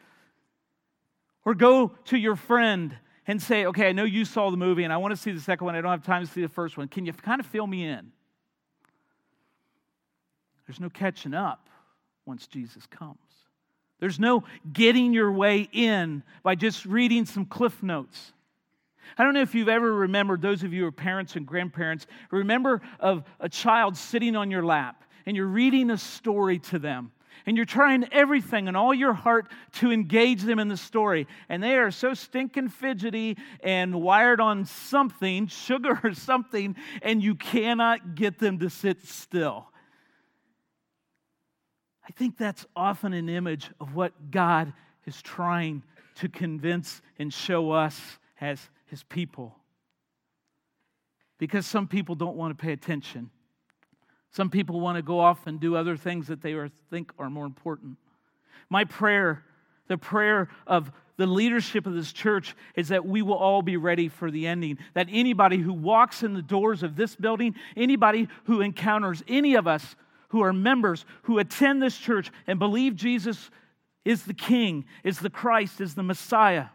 or 1.44 1.54
go 1.54 1.88
to 2.06 2.18
your 2.18 2.36
friend 2.36 2.96
and 3.26 3.40
say, 3.40 3.64
okay, 3.66 3.88
I 3.88 3.92
know 3.92 4.04
you 4.04 4.26
saw 4.26 4.50
the 4.50 4.56
movie 4.56 4.84
and 4.84 4.92
I 4.92 4.98
want 4.98 5.12
to 5.12 5.16
see 5.16 5.32
the 5.32 5.40
second 5.40 5.64
one. 5.64 5.74
I 5.74 5.80
don't 5.80 5.90
have 5.90 6.04
time 6.04 6.24
to 6.26 6.30
see 6.30 6.42
the 6.42 6.48
first 6.48 6.76
one. 6.76 6.88
Can 6.88 7.06
you 7.06 7.12
kind 7.14 7.40
of 7.40 7.46
fill 7.46 7.66
me 7.66 7.84
in? 7.84 8.12
There's 10.66 10.80
no 10.80 10.90
catching 10.90 11.32
up 11.32 11.68
once 12.26 12.46
Jesus 12.46 12.86
comes. 12.86 13.18
There's 14.00 14.20
no 14.20 14.44
getting 14.70 15.14
your 15.14 15.32
way 15.32 15.68
in 15.72 16.22
by 16.42 16.56
just 16.56 16.84
reading 16.84 17.24
some 17.24 17.46
cliff 17.46 17.82
notes. 17.82 18.33
I 19.18 19.24
don't 19.24 19.34
know 19.34 19.42
if 19.42 19.54
you've 19.54 19.68
ever 19.68 19.92
remembered, 19.92 20.42
those 20.42 20.62
of 20.62 20.72
you 20.72 20.82
who 20.82 20.88
are 20.88 20.92
parents 20.92 21.36
and 21.36 21.46
grandparents, 21.46 22.06
remember 22.30 22.80
of 23.00 23.24
a 23.40 23.48
child 23.48 23.96
sitting 23.96 24.36
on 24.36 24.50
your 24.50 24.64
lap 24.64 25.04
and 25.26 25.36
you're 25.36 25.46
reading 25.46 25.90
a 25.90 25.98
story 25.98 26.58
to 26.58 26.78
them 26.78 27.12
and 27.46 27.56
you're 27.56 27.66
trying 27.66 28.06
everything 28.12 28.68
and 28.68 28.76
all 28.76 28.94
your 28.94 29.12
heart 29.12 29.50
to 29.72 29.92
engage 29.92 30.42
them 30.42 30.58
in 30.58 30.68
the 30.68 30.76
story. 30.76 31.26
And 31.48 31.62
they 31.62 31.76
are 31.76 31.90
so 31.90 32.14
stinking 32.14 32.68
fidgety 32.68 33.36
and 33.62 34.00
wired 34.00 34.40
on 34.40 34.64
something, 34.64 35.46
sugar 35.48 36.00
or 36.02 36.14
something, 36.14 36.76
and 37.02 37.22
you 37.22 37.34
cannot 37.34 38.14
get 38.14 38.38
them 38.38 38.58
to 38.60 38.70
sit 38.70 39.06
still. 39.06 39.66
I 42.06 42.12
think 42.12 42.36
that's 42.36 42.66
often 42.76 43.12
an 43.12 43.28
image 43.28 43.70
of 43.80 43.94
what 43.94 44.30
God 44.30 44.72
is 45.06 45.20
trying 45.22 45.82
to 46.16 46.28
convince 46.28 47.02
and 47.18 47.32
show 47.32 47.72
us 47.72 48.00
as 48.40 48.60
his 48.86 49.02
people. 49.02 49.56
Because 51.38 51.66
some 51.66 51.88
people 51.88 52.14
don't 52.14 52.36
want 52.36 52.56
to 52.56 52.62
pay 52.62 52.72
attention. 52.72 53.30
Some 54.30 54.50
people 54.50 54.80
want 54.80 54.96
to 54.96 55.02
go 55.02 55.20
off 55.20 55.46
and 55.46 55.60
do 55.60 55.76
other 55.76 55.96
things 55.96 56.26
that 56.28 56.42
they 56.42 56.56
think 56.90 57.12
are 57.18 57.30
more 57.30 57.46
important. 57.46 57.96
My 58.68 58.84
prayer, 58.84 59.44
the 59.88 59.98
prayer 59.98 60.48
of 60.66 60.90
the 61.16 61.26
leadership 61.26 61.86
of 61.86 61.94
this 61.94 62.12
church, 62.12 62.56
is 62.74 62.88
that 62.88 63.06
we 63.06 63.22
will 63.22 63.36
all 63.36 63.62
be 63.62 63.76
ready 63.76 64.08
for 64.08 64.30
the 64.30 64.46
ending. 64.46 64.78
That 64.94 65.08
anybody 65.10 65.58
who 65.58 65.72
walks 65.72 66.22
in 66.22 66.34
the 66.34 66.42
doors 66.42 66.82
of 66.82 66.96
this 66.96 67.14
building, 67.14 67.54
anybody 67.76 68.28
who 68.44 68.60
encounters 68.60 69.22
any 69.28 69.54
of 69.54 69.66
us 69.66 69.94
who 70.28 70.42
are 70.42 70.52
members, 70.52 71.04
who 71.22 71.38
attend 71.38 71.80
this 71.80 71.96
church 71.96 72.32
and 72.48 72.58
believe 72.58 72.96
Jesus 72.96 73.50
is 74.04 74.24
the 74.24 74.34
King, 74.34 74.84
is 75.04 75.20
the 75.20 75.30
Christ, 75.30 75.80
is 75.80 75.94
the 75.94 76.02
Messiah, 76.02 76.66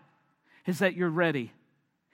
is 0.65 0.79
that 0.79 0.95
you're 0.95 1.09
ready 1.09 1.51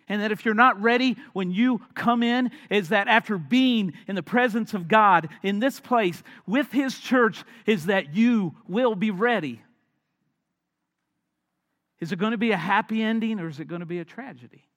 and 0.08 0.22
that 0.22 0.32
if 0.32 0.46
you're 0.46 0.54
not 0.54 0.82
ready 0.82 1.18
when 1.34 1.52
you 1.52 1.82
come 1.96 2.22
in, 2.24 2.52
is 2.70 2.90
that 2.90 3.08
after 3.08 3.38
being 3.38 3.94
in 4.08 4.16
the 4.16 4.24
presence 4.24 4.74
of 4.74 4.88
God 4.88 5.30
in 5.42 5.60
this 5.60 5.80
place 5.80 6.22
with 6.46 6.72
His 6.72 6.98
church, 7.00 7.44
is 7.66 7.88
that 7.88 8.16
you 8.16 8.56
will 8.68 8.96
be 8.96 9.12
ready. 9.12 9.62
Is 12.00 12.12
it 12.12 12.20
going 12.20 12.34
to 12.34 12.38
be 12.38 12.52
a 12.52 12.58
happy 12.58 13.02
ending 13.02 13.40
or 13.40 13.48
is 13.48 13.60
it 13.60 13.68
going 13.68 13.80
to 13.80 13.86
be 13.86 14.00
a 14.00 14.06
tragedy? 14.06 14.68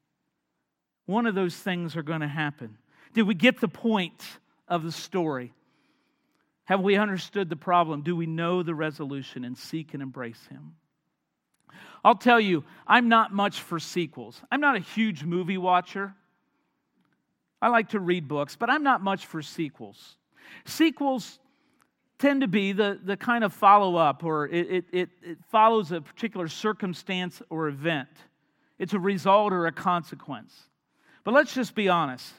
One 1.07 1.27
of 1.27 1.35
those 1.35 1.57
things 1.57 1.97
are 1.97 2.03
going 2.03 2.21
to 2.21 2.29
happen. 2.29 2.79
Did 3.15 3.23
we 3.23 3.35
get 3.35 3.61
the 3.61 3.69
point 3.69 4.23
of 4.67 4.83
the 4.83 4.93
story? 4.93 5.53
Have 6.65 6.81
we 6.81 6.97
understood 6.97 7.49
the 7.49 7.57
problem? 7.57 8.03
Do 8.03 8.15
we 8.15 8.27
know 8.27 8.63
the 8.63 8.75
resolution 8.75 9.45
and 9.45 9.57
seek 9.57 9.95
and 9.95 10.03
embrace 10.03 10.47
Him? 10.51 10.77
I'll 12.05 12.15
tell 12.15 12.41
you, 12.41 12.65
I'm 12.87 13.09
not 13.09 13.33
much 13.33 13.61
for 13.61 13.79
sequels. 13.79 14.41
I'm 14.51 14.61
not 14.61 14.77
a 14.77 14.81
huge 14.81 15.25
movie 15.25 15.59
watcher. 15.59 16.15
I 17.61 17.69
like 17.69 17.91
to 17.91 18.01
read 18.01 18.29
books, 18.29 18.57
but 18.57 18.71
I'm 18.71 18.83
not 18.83 19.03
much 19.03 19.27
for 19.27 19.43
sequels. 19.43 20.17
Sequels 20.65 21.39
tend 22.19 22.41
to 22.41 22.49
be 22.49 22.73
the, 22.73 22.99
the 23.03 23.17
kind 23.17 23.45
of 23.45 23.53
follow 23.53 23.97
up, 23.97 24.25
or 24.25 24.47
it, 24.49 24.71
it, 24.71 24.85
it, 24.93 25.09
it 25.23 25.39
follows 25.51 25.93
a 25.93 26.01
particular 26.01 26.49
circumstance 26.49 27.43
or 27.49 27.69
event. 27.69 28.09
it's 28.79 28.93
a 28.93 28.99
result 28.99 29.53
or 29.53 29.67
a 29.67 29.73
consequence. 29.73 30.55
But 31.25 31.35
let's 31.35 31.55
just 31.55 31.75
be 31.75 31.89
honest. 31.89 32.33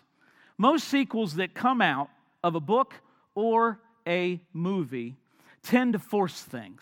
Most 0.58 0.88
sequels 0.88 1.36
that 1.36 1.54
come 1.54 1.82
out 1.82 2.10
of 2.44 2.56
a 2.56 2.60
book 2.60 2.94
or 3.36 3.80
a 4.08 4.42
movie 4.54 5.16
tend 5.64 5.94
to 5.94 6.00
force 6.00 6.42
things. 6.42 6.82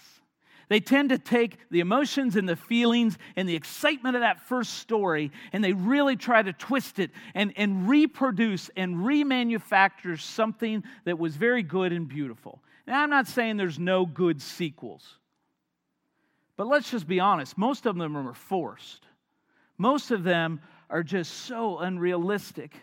They 0.70 0.82
tend 0.82 1.10
to 1.10 1.18
take 1.18 1.58
the 1.72 1.80
emotions 1.80 2.36
and 2.36 2.48
the 2.48 2.58
feelings 2.58 3.18
and 3.38 3.48
the 3.48 3.56
excitement 3.56 4.16
of 4.16 4.22
that 4.22 4.42
first 4.48 4.74
story 4.74 5.32
and 5.54 5.64
they 5.64 5.72
really 5.72 6.18
try 6.18 6.42
to 6.42 6.52
twist 6.52 7.00
it 7.00 7.12
and, 7.34 7.54
and 7.56 7.88
reproduce 7.88 8.70
and 8.76 8.98
remanufacture 8.98 10.20
something 10.20 10.84
that 11.06 11.18
was 11.18 11.38
very 11.38 11.64
good 11.64 11.94
and 11.94 12.10
beautiful. 12.10 12.62
Now, 12.86 13.02
I'm 13.02 13.10
not 13.10 13.28
saying 13.28 13.58
there's 13.58 13.80
no 13.80 14.06
good 14.06 14.42
sequels, 14.42 15.06
but 16.58 16.68
let's 16.68 16.92
just 16.92 17.08
be 17.08 17.20
honest. 17.20 17.58
Most 17.58 17.86
of 17.86 17.98
them 17.98 18.18
are 18.18 18.34
forced, 18.34 19.06
most 19.78 20.12
of 20.12 20.24
them 20.24 20.60
are 20.90 21.04
just 21.04 21.32
so 21.32 21.80
unrealistic. 21.80 22.76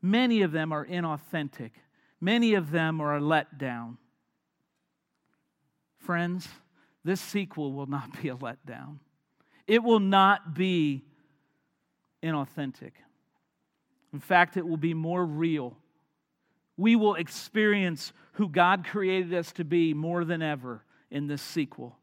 Many 0.00 0.42
of 0.42 0.52
them 0.52 0.70
are 0.70 0.84
inauthentic, 0.84 1.70
many 2.20 2.54
of 2.54 2.70
them 2.70 3.00
are 3.00 3.16
a 3.16 3.20
letdown. 3.20 3.96
Friends, 5.98 6.46
this 7.04 7.20
sequel 7.20 7.72
will 7.72 7.86
not 7.86 8.20
be 8.22 8.28
a 8.28 8.36
letdown. 8.36 8.98
It 9.66 9.82
will 9.82 10.00
not 10.00 10.54
be 10.54 11.04
inauthentic. 12.22 12.92
In 14.12 14.20
fact, 14.20 14.56
it 14.56 14.66
will 14.66 14.76
be 14.78 14.94
more 14.94 15.24
real. 15.24 15.76
We 16.76 16.96
will 16.96 17.14
experience 17.14 18.12
who 18.32 18.48
God 18.48 18.86
created 18.86 19.34
us 19.34 19.52
to 19.52 19.64
be 19.64 19.94
more 19.94 20.24
than 20.24 20.42
ever 20.42 20.84
in 21.10 21.26
this 21.26 21.42
sequel. 21.42 21.96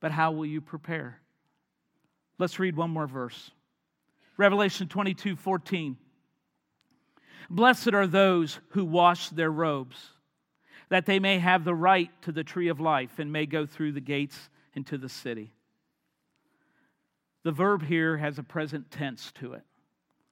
But 0.00 0.12
how 0.12 0.32
will 0.32 0.46
you 0.46 0.60
prepare? 0.60 1.20
Let's 2.38 2.58
read 2.58 2.76
one 2.76 2.90
more 2.90 3.06
verse. 3.06 3.50
Revelation 4.36 4.88
22 4.88 5.36
14. 5.36 5.96
Blessed 7.50 7.92
are 7.92 8.06
those 8.06 8.58
who 8.70 8.84
wash 8.84 9.28
their 9.30 9.50
robes 9.50 10.10
that 10.90 11.06
they 11.06 11.18
may 11.18 11.38
have 11.38 11.64
the 11.64 11.74
right 11.74 12.10
to 12.22 12.32
the 12.32 12.44
tree 12.44 12.68
of 12.68 12.80
life 12.80 13.18
and 13.18 13.32
may 13.32 13.46
go 13.46 13.64
through 13.64 13.92
the 13.92 14.00
gates 14.00 14.50
into 14.74 14.98
the 14.98 15.08
city. 15.08 15.52
The 17.42 17.52
verb 17.52 17.84
here 17.84 18.18
has 18.18 18.38
a 18.38 18.42
present 18.42 18.90
tense 18.90 19.32
to 19.36 19.54
it. 19.54 19.62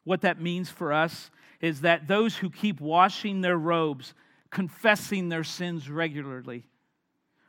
What 0.05 0.21
that 0.23 0.41
means 0.41 0.69
for 0.69 0.93
us 0.93 1.31
is 1.61 1.81
that 1.81 2.09
those 2.09 2.37
who 2.37 2.51
keep 2.51 2.81
washing 2.81 3.41
their 3.41 3.57
robes, 3.57 4.15
confessing 4.51 5.29
their 5.29 5.45
sins 5.45 5.89
regularly, 5.89 6.65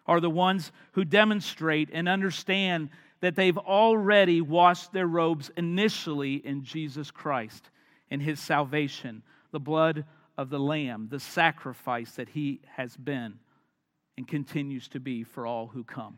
are 0.06 0.20
the 0.20 0.30
ones 0.30 0.72
who 0.94 1.06
demonstrate 1.06 1.90
and 1.92 2.08
understand 2.08 2.90
that 3.22 3.36
they've 3.36 3.58
already 3.58 4.42
washed 4.42 4.92
their 4.94 5.08
robes 5.08 5.52
initially 5.58 6.36
in 6.36 6.64
Jesus 6.64 7.12
Christ 7.12 7.70
in 8.10 8.20
his 8.20 8.40
salvation, 8.40 9.24
the 9.52 9.60
blood 9.60 10.06
of 10.40 10.50
the 10.50 10.58
Lamb, 10.58 11.10
the 11.12 11.20
sacrifice 11.20 12.12
that 12.12 12.30
he 12.30 12.62
has 12.78 12.96
been 12.96 13.34
and 14.16 14.26
continues 14.26 14.88
to 14.88 14.98
be 14.98 15.26
for 15.26 15.46
all 15.46 15.68
who 15.68 15.84
come. 15.84 16.18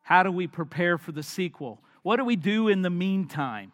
How 0.00 0.22
do 0.22 0.32
we 0.32 0.46
prepare 0.46 0.96
for 0.96 1.12
the 1.12 1.22
sequel? 1.22 1.78
What 2.02 2.16
do 2.16 2.24
we 2.24 2.36
do 2.36 2.68
in 2.68 2.80
the 2.80 2.88
meantime? 2.88 3.70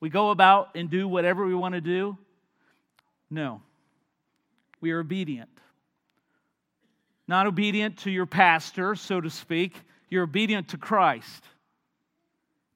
We 0.00 0.10
go 0.10 0.30
about 0.30 0.70
and 0.74 0.90
do 0.90 1.06
whatever 1.06 1.46
we 1.46 1.54
want 1.54 1.76
to 1.76 1.80
do? 1.80 2.18
No. 3.30 3.62
We 4.80 4.90
are 4.90 4.98
obedient. 4.98 5.50
Not 7.28 7.46
obedient 7.46 7.98
to 7.98 8.10
your 8.10 8.26
pastor, 8.26 8.96
so 8.96 9.20
to 9.20 9.30
speak. 9.30 9.76
You're 10.08 10.24
obedient 10.24 10.70
to 10.70 10.78
Christ 10.78 11.44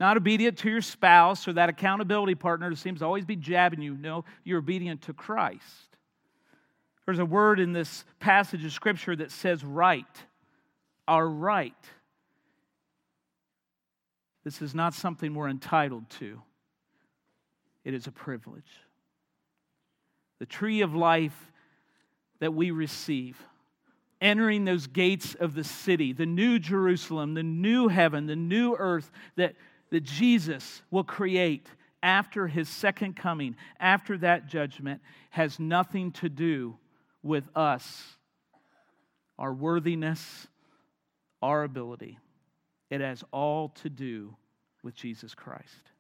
not 0.01 0.17
obedient 0.17 0.59
to 0.59 0.71
your 0.71 0.83
spouse 0.83 1.47
or 1.47 1.53
that 1.53 1.69
accountability 1.69 2.35
partner 2.35 2.69
who 2.69 2.75
seems 2.75 3.01
to 3.01 3.05
always 3.05 3.25
be 3.25 3.37
jabbing 3.37 3.81
you. 3.81 3.97
No, 3.97 4.25
you're 4.43 4.59
obedient 4.59 5.03
to 5.03 5.13
Christ. 5.13 5.97
There's 7.07 7.19
a 7.19 7.25
word 7.25 7.61
in 7.61 7.73
this 7.73 8.05
passage 8.19 8.65
of 8.65 8.73
Scripture 8.73 9.15
that 9.17 9.31
says 9.31 9.63
right, 9.65 10.05
our 11.07 11.29
right. 11.29 11.75
This 14.43 14.61
is 14.63 14.75
not 14.75 14.95
something 14.95 15.35
we're 15.35 15.49
entitled 15.49 16.09
to, 16.19 16.41
it 17.85 17.95
is 17.95 18.07
a 18.07 18.13
privilege. 18.13 18.71
The 20.41 20.47
tree 20.47 20.81
of 20.81 20.95
life 20.95 21.53
that 22.41 22.53
we 22.53 22.71
receive 22.71 23.39
entering 24.21 24.65
those 24.65 24.87
gates 24.87 25.35
of 25.35 25.55
the 25.55 25.63
city, 25.63 26.13
the 26.13 26.27
new 26.27 26.59
Jerusalem, 26.59 27.35
the 27.35 27.43
new 27.43 27.89
heaven, 27.89 28.27
the 28.27 28.35
new 28.35 28.75
earth 28.75 29.11
that 29.37 29.55
that 29.95 30.03
Jesus 30.03 30.83
will 30.91 31.05
create 31.05 31.69
after 32.03 32.49
his 32.49 32.69
second 32.69 33.15
coming, 33.15 33.55
after 33.79 34.19
that 34.19 34.49
judgment, 34.49 35.01
has 35.31 35.61
nothing 35.61 36.11
to 36.11 36.29
do 36.29 36.77
with 37.23 37.45
us, 37.55 38.03
our 39.39 39.55
worthiness, 39.55 40.49
our 41.41 41.63
ability. 41.63 42.19
It 42.91 43.03
has 43.03 43.23
all 43.31 43.69
to 43.83 43.89
do 43.89 44.35
with 44.83 44.97
Jesus 44.97 45.33
Christ. 45.33 45.93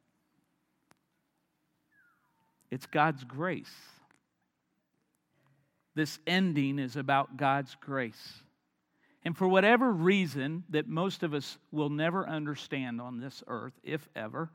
It's 2.72 2.86
God's 2.86 3.22
grace. 3.22 3.76
This 5.94 6.18
ending 6.26 6.80
is 6.80 6.96
about 6.96 7.36
God's 7.36 7.76
grace. 7.80 8.40
And 9.24 9.36
for 9.36 9.48
whatever 9.48 9.90
reason 9.90 10.64
that 10.70 10.86
most 10.86 11.22
of 11.22 11.32
us 11.32 11.56
will 11.72 11.88
never 11.88 12.28
understand 12.28 13.00
on 13.00 13.20
this 13.20 13.42
earth, 13.46 13.72
if 13.82 14.06
ever, 14.14 14.50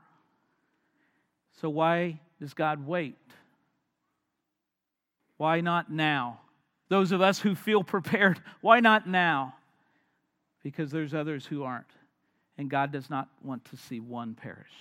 so 1.60 1.68
why 1.68 2.20
does 2.40 2.54
God 2.54 2.86
wait? 2.86 3.16
Why 5.36 5.60
not 5.60 5.90
now? 5.90 6.40
Those 6.88 7.12
of 7.12 7.20
us 7.20 7.40
who 7.40 7.54
feel 7.54 7.82
prepared, 7.82 8.40
why 8.60 8.80
not 8.80 9.08
now? 9.08 9.54
Because 10.62 10.90
there's 10.90 11.14
others 11.14 11.44
who 11.44 11.64
aren't. 11.64 11.86
And 12.56 12.70
God 12.70 12.92
does 12.92 13.08
not 13.10 13.28
want 13.42 13.64
to 13.66 13.76
see 13.76 14.00
one 14.00 14.34
perish. 14.34 14.72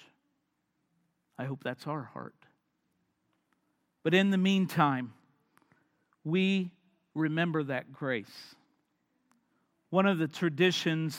I 1.37 1.45
hope 1.45 1.63
that's 1.63 1.87
our 1.87 2.03
heart. 2.03 2.35
But 4.03 4.13
in 4.13 4.29
the 4.29 4.37
meantime, 4.37 5.13
we 6.25 6.71
remember 7.15 7.63
that 7.63 7.93
grace 7.93 8.55
one 9.89 10.05
of 10.05 10.17
the 10.17 10.27
traditions 10.27 11.17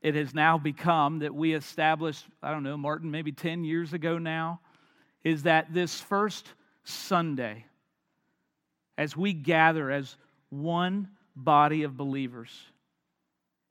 it 0.00 0.14
has 0.14 0.34
now 0.34 0.58
become 0.58 1.20
that 1.20 1.34
we 1.34 1.54
established, 1.54 2.26
I 2.42 2.50
don't 2.50 2.62
know, 2.62 2.76
Martin, 2.76 3.10
maybe 3.10 3.32
10 3.32 3.64
years 3.64 3.92
ago 3.92 4.18
now, 4.18 4.60
is 5.24 5.44
that 5.44 5.72
this 5.72 6.00
first 6.00 6.46
Sunday, 6.84 7.64
as 8.98 9.16
we 9.16 9.32
gather 9.32 9.90
as 9.90 10.16
one 10.50 11.08
body 11.36 11.84
of 11.84 11.96
believers, 11.96 12.50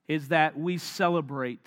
is 0.08 0.30
that 0.30 0.58
we 0.58 0.78
celebrate 0.78 1.66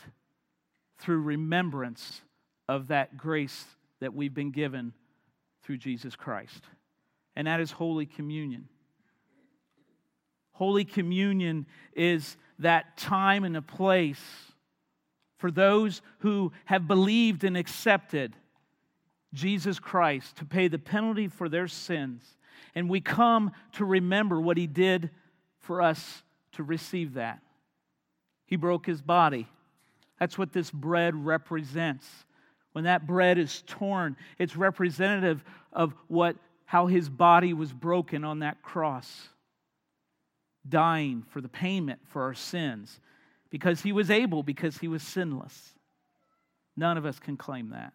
through 0.98 1.20
remembrance 1.20 2.22
of 2.68 2.88
that 2.88 3.16
grace 3.16 3.64
that 4.00 4.14
we've 4.14 4.34
been 4.34 4.50
given 4.50 4.92
through 5.62 5.76
Jesus 5.78 6.16
Christ. 6.16 6.62
And 7.36 7.46
that 7.46 7.60
is 7.60 7.70
Holy 7.70 8.06
Communion. 8.06 8.68
Holy 10.52 10.84
Communion 10.84 11.66
is 11.94 12.36
that 12.58 12.96
time 12.96 13.44
and 13.44 13.56
a 13.56 13.62
place 13.62 14.22
for 15.38 15.50
those 15.50 16.00
who 16.18 16.52
have 16.64 16.88
believed 16.88 17.44
and 17.44 17.56
accepted 17.56 18.34
Jesus 19.32 19.78
Christ 19.78 20.36
to 20.36 20.44
pay 20.44 20.68
the 20.68 20.78
penalty 20.78 21.28
for 21.28 21.48
their 21.48 21.68
sins. 21.68 22.22
And 22.74 22.88
we 22.88 23.00
come 23.00 23.52
to 23.72 23.84
remember 23.84 24.40
what 24.40 24.56
he 24.56 24.66
did 24.66 25.10
for 25.58 25.82
us 25.82 26.22
to 26.52 26.62
receive 26.62 27.14
that. 27.14 27.40
He 28.46 28.56
broke 28.56 28.86
his 28.86 29.02
body. 29.02 29.48
That's 30.18 30.38
what 30.38 30.52
this 30.52 30.70
bread 30.70 31.14
represents. 31.14 32.08
When 32.72 32.84
that 32.84 33.06
bread 33.06 33.38
is 33.38 33.62
torn, 33.66 34.16
it's 34.38 34.56
representative 34.56 35.44
of 35.72 35.94
what 36.08 36.36
how 36.66 36.86
his 36.86 37.08
body 37.08 37.52
was 37.52 37.72
broken 37.72 38.24
on 38.24 38.40
that 38.40 38.62
cross 38.62 39.28
dying 40.68 41.24
for 41.30 41.40
the 41.40 41.48
payment 41.48 42.00
for 42.08 42.22
our 42.22 42.34
sins 42.34 43.00
because 43.50 43.82
he 43.82 43.92
was 43.92 44.10
able, 44.10 44.42
because 44.42 44.78
he 44.78 44.88
was 44.88 45.02
sinless. 45.02 45.74
None 46.76 46.98
of 46.98 47.06
us 47.06 47.18
can 47.18 47.36
claim 47.36 47.70
that. 47.70 47.92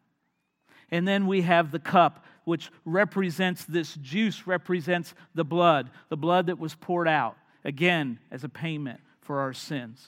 And 0.92 1.08
then 1.08 1.28
we 1.28 1.42
have 1.42 1.72
the 1.72 1.80
cup, 1.80 2.26
which 2.46 2.72
represents 2.86 3.66
this 3.66 3.94
juice, 3.96 4.48
represents 4.48 5.14
the 5.36 5.44
blood, 5.44 5.90
the 6.10 6.18
blood 6.18 6.48
that 6.48 6.58
was 6.58 6.76
poured 6.76 7.08
out, 7.08 7.38
again, 7.64 8.20
as 8.32 8.44
a 8.44 8.50
payment 8.50 9.00
for 9.22 9.40
our 9.42 9.54
sins. 9.54 10.08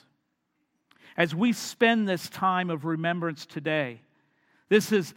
As 1.16 1.34
we 1.34 1.52
spend 1.52 2.08
this 2.08 2.28
time 2.28 2.70
of 2.70 2.84
remembrance 2.84 3.46
today, 3.46 4.00
this 4.68 4.90
is 4.90 5.14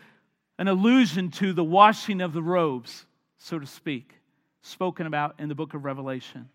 an 0.60 0.68
allusion 0.68 1.32
to 1.32 1.54
the 1.54 1.64
washing 1.64 2.22
of 2.22 2.34
the 2.34 2.44
robes, 2.44 3.06
so 3.38 3.58
to 3.58 3.66
speak, 3.66 4.14
spoken 4.62 5.08
about 5.08 5.36
in 5.40 5.50
the 5.50 5.56
book 5.56 5.74
of 5.74 5.86
Revelation. 5.86 6.50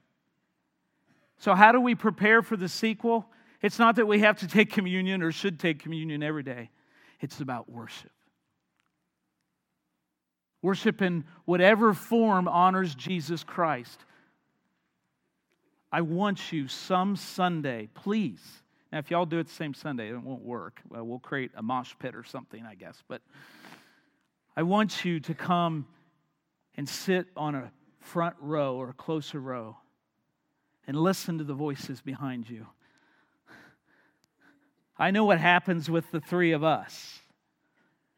So, 1.41 1.55
how 1.55 1.73
do 1.73 1.81
we 1.81 1.95
prepare 1.95 2.43
for 2.43 2.57
the 2.59 2.69
sequel? 2.69 3.27
It's 3.63 3.79
not 3.79 3.97
that 3.97 4.07
we 4.07 4.21
have 4.21 4.39
to 4.41 4.47
take 4.47 4.71
communion 4.71 5.23
or 5.23 5.33
should 5.33 5.59
take 5.59 5.83
communion 5.83 6.23
every 6.23 6.43
day, 6.43 6.71
it's 7.19 7.41
about 7.41 7.69
worship. 7.69 8.13
Worship 10.63 11.01
in 11.01 11.25
whatever 11.47 11.95
form 11.95 12.47
honors 12.47 12.95
Jesus 12.95 13.43
Christ. 13.43 14.05
I 15.91 16.03
want 16.03 16.53
you 16.53 16.69
some 16.69 17.17
Sunday, 17.17 17.89
please. 17.95 18.43
Now, 18.93 18.99
if 18.99 19.11
y'all 19.11 19.25
do 19.25 19.39
it 19.39 19.47
the 19.47 19.55
same 19.55 19.73
Sunday, 19.73 20.11
it 20.11 20.23
won't 20.23 20.43
work. 20.43 20.83
Well, 20.91 21.07
we'll 21.07 21.19
create 21.19 21.53
a 21.57 21.63
mosh 21.63 21.95
pit 21.99 22.15
or 22.15 22.23
something, 22.23 22.67
I 22.67 22.75
guess. 22.75 23.03
But 23.09 23.23
I 24.55 24.63
want 24.63 25.07
you 25.07 25.21
to 25.21 25.33
come 25.33 25.87
and 26.77 26.87
sit 26.87 27.29
on 27.35 27.55
a 27.55 27.73
front 27.99 28.37
row 28.41 28.77
or 28.77 28.91
a 28.91 28.95
closer 28.95 29.41
row 29.41 29.79
and 30.87 30.97
listen 30.97 31.39
to 31.39 31.45
the 31.45 31.55
voices 31.55 32.01
behind 32.01 32.49
you. 32.49 32.67
I 34.99 35.11
know 35.11 35.25
what 35.25 35.39
happens 35.39 35.89
with 35.89 36.11
the 36.11 36.21
three 36.21 36.53
of 36.53 36.63
us. 36.63 37.21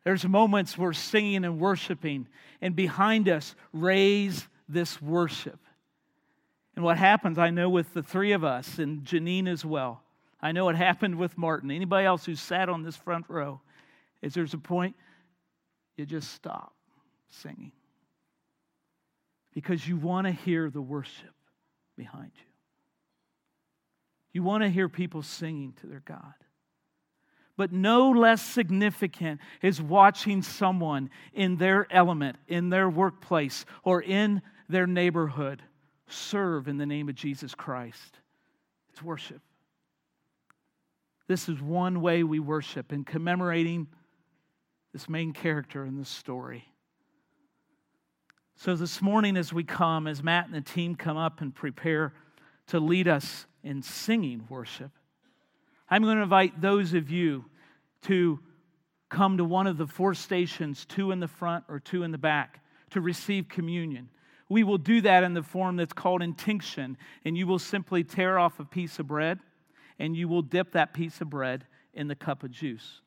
There's 0.04 0.26
moments 0.26 0.76
we're 0.76 0.92
singing 0.92 1.44
and 1.44 1.60
worshiping, 1.60 2.26
and 2.60 2.74
behind 2.74 3.28
us, 3.28 3.54
raise 3.72 4.48
this 4.68 5.00
worship. 5.00 5.60
And 6.74 6.84
what 6.84 6.98
happens, 6.98 7.38
I 7.38 7.50
know, 7.50 7.68
with 7.70 7.94
the 7.94 8.02
three 8.02 8.32
of 8.32 8.42
us, 8.42 8.78
and 8.78 9.04
Janine 9.04 9.46
as 9.46 9.64
well. 9.64 10.02
I 10.40 10.50
know 10.50 10.68
it 10.70 10.76
happened 10.76 11.16
with 11.16 11.38
Martin. 11.38 11.70
Anybody 11.70 12.04
else 12.04 12.24
who 12.24 12.34
sat 12.34 12.68
on 12.68 12.82
this 12.82 12.96
front 12.96 13.26
row, 13.28 13.60
is 14.22 14.34
there's 14.34 14.54
a 14.54 14.58
point 14.58 14.96
you 15.96 16.06
just 16.06 16.32
stop 16.32 16.74
singing 17.28 17.72
because 19.52 19.86
you 19.86 19.96
want 19.96 20.26
to 20.26 20.32
hear 20.32 20.70
the 20.70 20.80
worship 20.80 21.34
behind 21.96 22.30
you. 22.34 22.51
You 24.32 24.42
want 24.42 24.62
to 24.62 24.70
hear 24.70 24.88
people 24.88 25.22
singing 25.22 25.74
to 25.80 25.86
their 25.86 26.02
God. 26.04 26.34
But 27.56 27.72
no 27.72 28.10
less 28.10 28.42
significant 28.42 29.40
is 29.60 29.80
watching 29.80 30.42
someone 30.42 31.10
in 31.34 31.56
their 31.56 31.86
element, 31.90 32.36
in 32.48 32.70
their 32.70 32.88
workplace, 32.88 33.66
or 33.84 34.00
in 34.00 34.40
their 34.68 34.86
neighborhood 34.86 35.62
serve 36.06 36.66
in 36.66 36.78
the 36.78 36.86
name 36.86 37.08
of 37.08 37.14
Jesus 37.14 37.54
Christ. 37.54 38.18
It's 38.90 39.02
worship. 39.02 39.42
This 41.28 41.48
is 41.48 41.60
one 41.60 42.00
way 42.00 42.24
we 42.24 42.40
worship 42.40 42.92
in 42.92 43.04
commemorating 43.04 43.86
this 44.92 45.08
main 45.08 45.32
character 45.32 45.84
in 45.84 45.96
this 45.96 46.08
story. 46.08 46.64
So, 48.56 48.76
this 48.76 49.00
morning, 49.00 49.36
as 49.36 49.52
we 49.52 49.64
come, 49.64 50.06
as 50.06 50.22
Matt 50.22 50.46
and 50.46 50.54
the 50.54 50.60
team 50.60 50.94
come 50.94 51.16
up 51.16 51.40
and 51.40 51.54
prepare 51.54 52.12
to 52.68 52.78
lead 52.78 53.08
us 53.08 53.46
in 53.62 53.82
singing 53.82 54.46
worship, 54.48 54.90
I'm 55.88 56.02
going 56.02 56.16
to 56.16 56.22
invite 56.22 56.60
those 56.60 56.94
of 56.94 57.10
you 57.10 57.44
to 58.02 58.40
come 59.08 59.36
to 59.36 59.44
one 59.44 59.66
of 59.66 59.76
the 59.76 59.86
four 59.86 60.14
stations, 60.14 60.86
two 60.86 61.10
in 61.10 61.20
the 61.20 61.28
front 61.28 61.64
or 61.68 61.78
two 61.78 62.02
in 62.02 62.12
the 62.12 62.18
back, 62.18 62.60
to 62.90 63.00
receive 63.00 63.48
communion. 63.48 64.08
We 64.48 64.64
will 64.64 64.78
do 64.78 65.00
that 65.02 65.22
in 65.22 65.34
the 65.34 65.42
form 65.42 65.76
that's 65.76 65.92
called 65.92 66.22
intinction, 66.22 66.96
and 67.24 67.36
you 67.36 67.46
will 67.46 67.58
simply 67.58 68.04
tear 68.04 68.38
off 68.38 68.58
a 68.58 68.64
piece 68.64 68.98
of 68.98 69.06
bread 69.06 69.38
and 69.98 70.16
you 70.16 70.28
will 70.28 70.42
dip 70.42 70.72
that 70.72 70.92
piece 70.92 71.20
of 71.20 71.30
bread 71.30 71.64
in 71.94 72.08
the 72.08 72.14
cup 72.14 72.42
of 72.42 72.50
juice. 72.50 73.00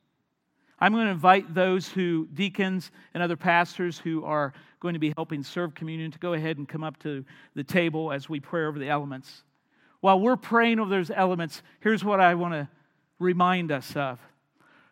I'm 0.78 0.92
going 0.92 1.06
to 1.06 1.12
invite 1.12 1.54
those 1.54 1.88
who, 1.88 2.26
deacons 2.32 2.90
and 3.14 3.22
other 3.22 3.36
pastors 3.36 3.98
who 3.98 4.24
are 4.24 4.52
going 4.80 4.94
to 4.94 5.00
be 5.00 5.12
helping 5.16 5.42
serve 5.42 5.74
communion, 5.74 6.10
to 6.10 6.18
go 6.18 6.34
ahead 6.34 6.58
and 6.58 6.68
come 6.68 6.84
up 6.84 6.98
to 7.00 7.24
the 7.54 7.64
table 7.64 8.12
as 8.12 8.28
we 8.28 8.40
pray 8.40 8.64
over 8.64 8.78
the 8.78 8.88
elements. 8.88 9.42
While 10.00 10.20
we're 10.20 10.36
praying 10.36 10.78
over 10.78 10.90
those 10.90 11.10
elements, 11.10 11.62
here's 11.80 12.04
what 12.04 12.20
I 12.20 12.34
want 12.34 12.54
to 12.54 12.68
remind 13.18 13.72
us 13.72 13.96
of. 13.96 14.20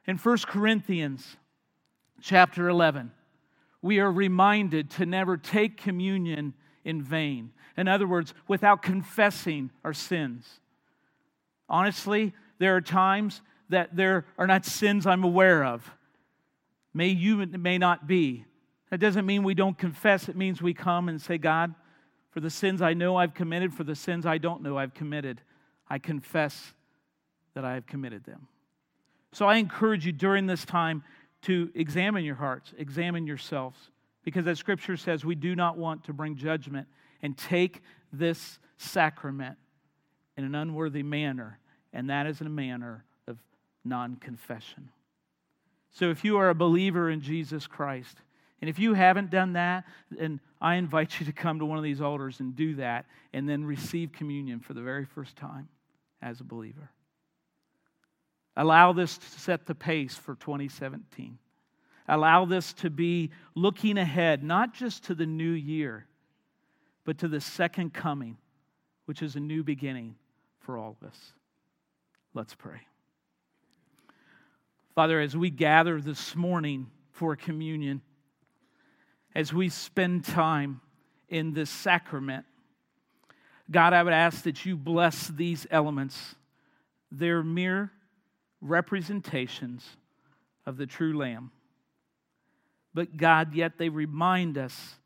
In 0.07 0.17
1 0.17 0.39
Corinthians 0.47 1.37
chapter 2.21 2.69
11, 2.69 3.13
we 3.83 3.99
are 3.99 4.11
reminded 4.11 4.91
to 4.91 5.07
never 5.07 5.37
take 5.37 5.77
communion 5.77 6.55
in 6.85 7.03
vain. 7.03 7.53
In 7.77 7.89
other 7.89 8.07
words, 8.07 8.35
without 8.49 8.83
confessing 8.83 9.71
our 9.85 9.93
sins. 9.93 10.61
Honestly, 11.69 12.33
there 12.59 12.77
are 12.77 12.81
times 12.81 13.43
that 13.69 13.97
there 13.97 14.27
are 14.39 14.47
not 14.47 14.65
sins 14.65 15.07
I'm 15.07 15.25
aware 15.25 15.65
of. 15.65 15.91
May 16.93 17.09
you 17.09 17.45
may 17.47 17.79
not 17.79 18.07
be. 18.07 18.45
That 18.91 18.99
doesn't 18.99 19.27
mean 19.27 19.43
we 19.43 19.55
don't 19.55 19.77
confess. 19.77 20.29
It 20.29 20.37
means 20.37 20.63
we 20.63 20.75
come 20.75 21.09
and 21.09 21.21
say, 21.21 21.39
God, 21.39 21.75
for 22.35 22.41
the 22.41 22.51
sins 22.51 22.83
I 22.83 22.95
know 22.95 23.15
I've 23.15 23.33
committed, 23.33 23.73
for 23.73 23.85
the 23.85 23.95
sins 23.95 24.27
I 24.27 24.39
don't 24.39 24.61
know 24.61 24.77
I've 24.77 24.93
committed, 24.93 25.41
I 25.89 26.01
confess 26.01 26.75
that 27.55 27.65
I 27.65 27.75
have 27.75 27.87
committed 27.87 28.25
them. 28.25 28.49
So 29.31 29.47
I 29.47 29.57
encourage 29.57 30.05
you 30.05 30.11
during 30.11 30.49
this 30.49 30.65
time 30.65 31.05
to 31.43 31.71
examine 31.77 32.25
your 32.25 32.35
hearts, 32.35 32.75
examine 32.77 33.25
yourselves, 33.25 33.79
because 34.25 34.49
as 34.49 34.59
Scripture 34.59 34.97
says, 34.97 35.25
we 35.25 35.37
do 35.37 35.55
not 35.55 35.79
want 35.79 36.03
to 36.05 36.13
bring 36.13 36.35
judgment 36.35 36.89
and 37.23 37.39
take 37.39 37.83
this 38.13 38.59
sacrament 38.79 39.57
in 40.37 40.43
an 40.43 40.57
unworthy 40.57 41.05
manner, 41.05 41.61
and 41.93 42.11
that 42.11 42.27
is 42.27 42.41
in 42.41 42.49
a 42.49 42.51
manner 42.51 43.05
of 43.29 43.39
non 43.85 44.17
confession. 44.17 44.89
So 45.93 46.11
if 46.11 46.25
you 46.25 46.37
are 46.39 46.49
a 46.49 46.55
believer 46.55 47.11
in 47.11 47.21
Jesus 47.21 47.69
Christ, 47.69 48.17
and 48.61 48.71
if 48.71 48.79
you 48.79 48.95
haven't 48.95 49.31
done 49.31 49.55
that, 49.55 49.85
then 50.11 50.41
I 50.61 50.77
invite 50.77 51.21
you 51.21 51.27
to 51.27 51.33
come 51.33 51.59
to 51.59 51.67
one 51.67 51.77
of 51.79 51.85
these 51.85 52.01
altars 52.01 52.41
and 52.41 52.57
do 52.57 52.77
that, 52.77 53.07
and 53.33 53.49
then 53.49 53.65
receive 53.65 54.13
communion 54.13 54.61
for 54.61 54.75
the 54.75 54.83
very 54.83 55.05
first 55.05 55.37
time 55.37 55.69
as 56.23 56.41
a 56.41 56.45
believer. 56.45 56.91
Allow 58.57 58.93
this 58.93 59.19
to 59.19 59.27
set 59.27 59.67
the 59.67 59.75
pace 59.75 60.15
for 60.15 60.37
2017. 60.37 61.39
Allow 62.09 62.45
this 62.45 62.73
to 62.75 62.91
be 62.91 63.31
looking 63.55 63.99
ahead, 63.99 64.43
not 64.43 64.75
just 64.75 65.05
to 65.05 65.15
the 65.15 65.27
new 65.27 65.51
year, 65.51 66.07
but 67.05 67.19
to 67.19 67.29
the 67.29 67.41
second 67.41 67.93
coming, 67.93 68.37
which 69.07 69.23
is 69.23 69.37
a 69.37 69.41
new 69.41 69.65
beginning 69.65 70.15
for 70.61 70.79
all 70.79 70.97
of 71.01 71.09
us. 71.09 71.33
Let's 72.33 72.55
pray. 72.55 72.81
Father, 74.95 75.21
as 75.21 75.37
we 75.37 75.51
gather 75.51 76.01
this 76.01 76.37
morning 76.37 76.87
for 77.11 77.37
communion, 77.37 78.01
as 79.35 79.53
we 79.53 79.69
spend 79.69 80.25
time 80.25 80.81
in 81.29 81.53
this 81.53 81.71
sacrament, 81.71 82.47
God, 83.71 83.93
I 83.93 84.03
would 84.03 84.13
ask 84.13 84.45
that 84.45 84.65
you 84.65 84.77
bless 84.77 85.29
these 85.29 85.67
elements. 85.71 86.35
They're 87.11 87.43
mere 87.43 87.91
representations 88.61 89.85
of 90.67 90.77
the 90.77 90.87
true 90.87 91.17
Lamb. 91.17 91.51
But 92.93 93.17
God, 93.17 93.55
yet 93.55 93.79
they 93.79 93.89
remind 93.89 94.57
us 94.57 94.97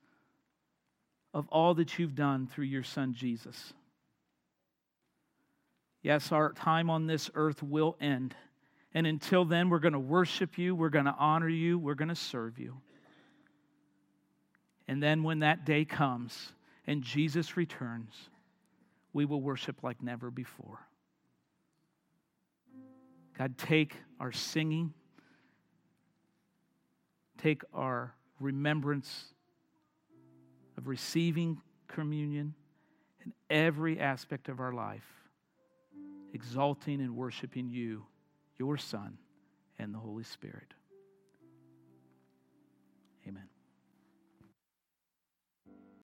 of 1.33 1.49
all 1.49 1.75
that 1.75 1.99
you've 1.99 2.15
done 2.15 2.47
through 2.47 2.67
your 2.67 2.83
Son 2.83 3.15
Jesus. 3.15 3.73
Yes, 6.03 6.33
our 6.33 6.53
time 6.53 6.91
on 6.91 7.07
this 7.07 7.31
earth 7.35 7.63
will 7.63 7.97
end. 8.01 8.35
And 8.95 9.07
until 9.07 9.45
then, 9.45 9.69
we're 9.69 9.79
going 9.79 9.93
to 9.93 9.99
worship 9.99 10.59
you, 10.59 10.75
we're 10.75 10.89
going 10.89 11.05
to 11.05 11.15
honor 11.19 11.49
you, 11.49 11.79
we're 11.79 11.95
going 11.95 12.09
to 12.09 12.15
serve 12.15 12.59
you. 12.59 12.81
And 14.89 15.03
then 15.03 15.23
when 15.23 15.41
that 15.41 15.65
day 15.65 15.85
comes 15.85 16.53
and 16.87 17.03
Jesus 17.03 17.57
returns, 17.57 18.13
we 19.13 19.25
will 19.25 19.41
worship 19.41 19.83
like 19.83 20.03
never 20.03 20.31
before. 20.31 20.79
God, 23.37 23.57
take 23.57 23.95
our 24.19 24.33
singing, 24.33 24.93
take 27.37 27.63
our 27.73 28.15
remembrance 28.41 29.27
of 30.77 30.89
receiving 30.89 31.61
communion 31.87 32.55
in 33.25 33.33
every 33.51 34.01
aspect 34.01 34.49
of 34.49 34.59
our 34.59 34.73
life, 34.73 35.07
exalting 36.33 37.01
and 37.01 37.15
worshiping 37.15 37.69
you 37.69 38.07
your 38.59 38.77
Son, 38.77 39.17
and 39.79 39.95
the 39.95 39.99
Holy 39.99 40.25
Spirit. 40.25 40.75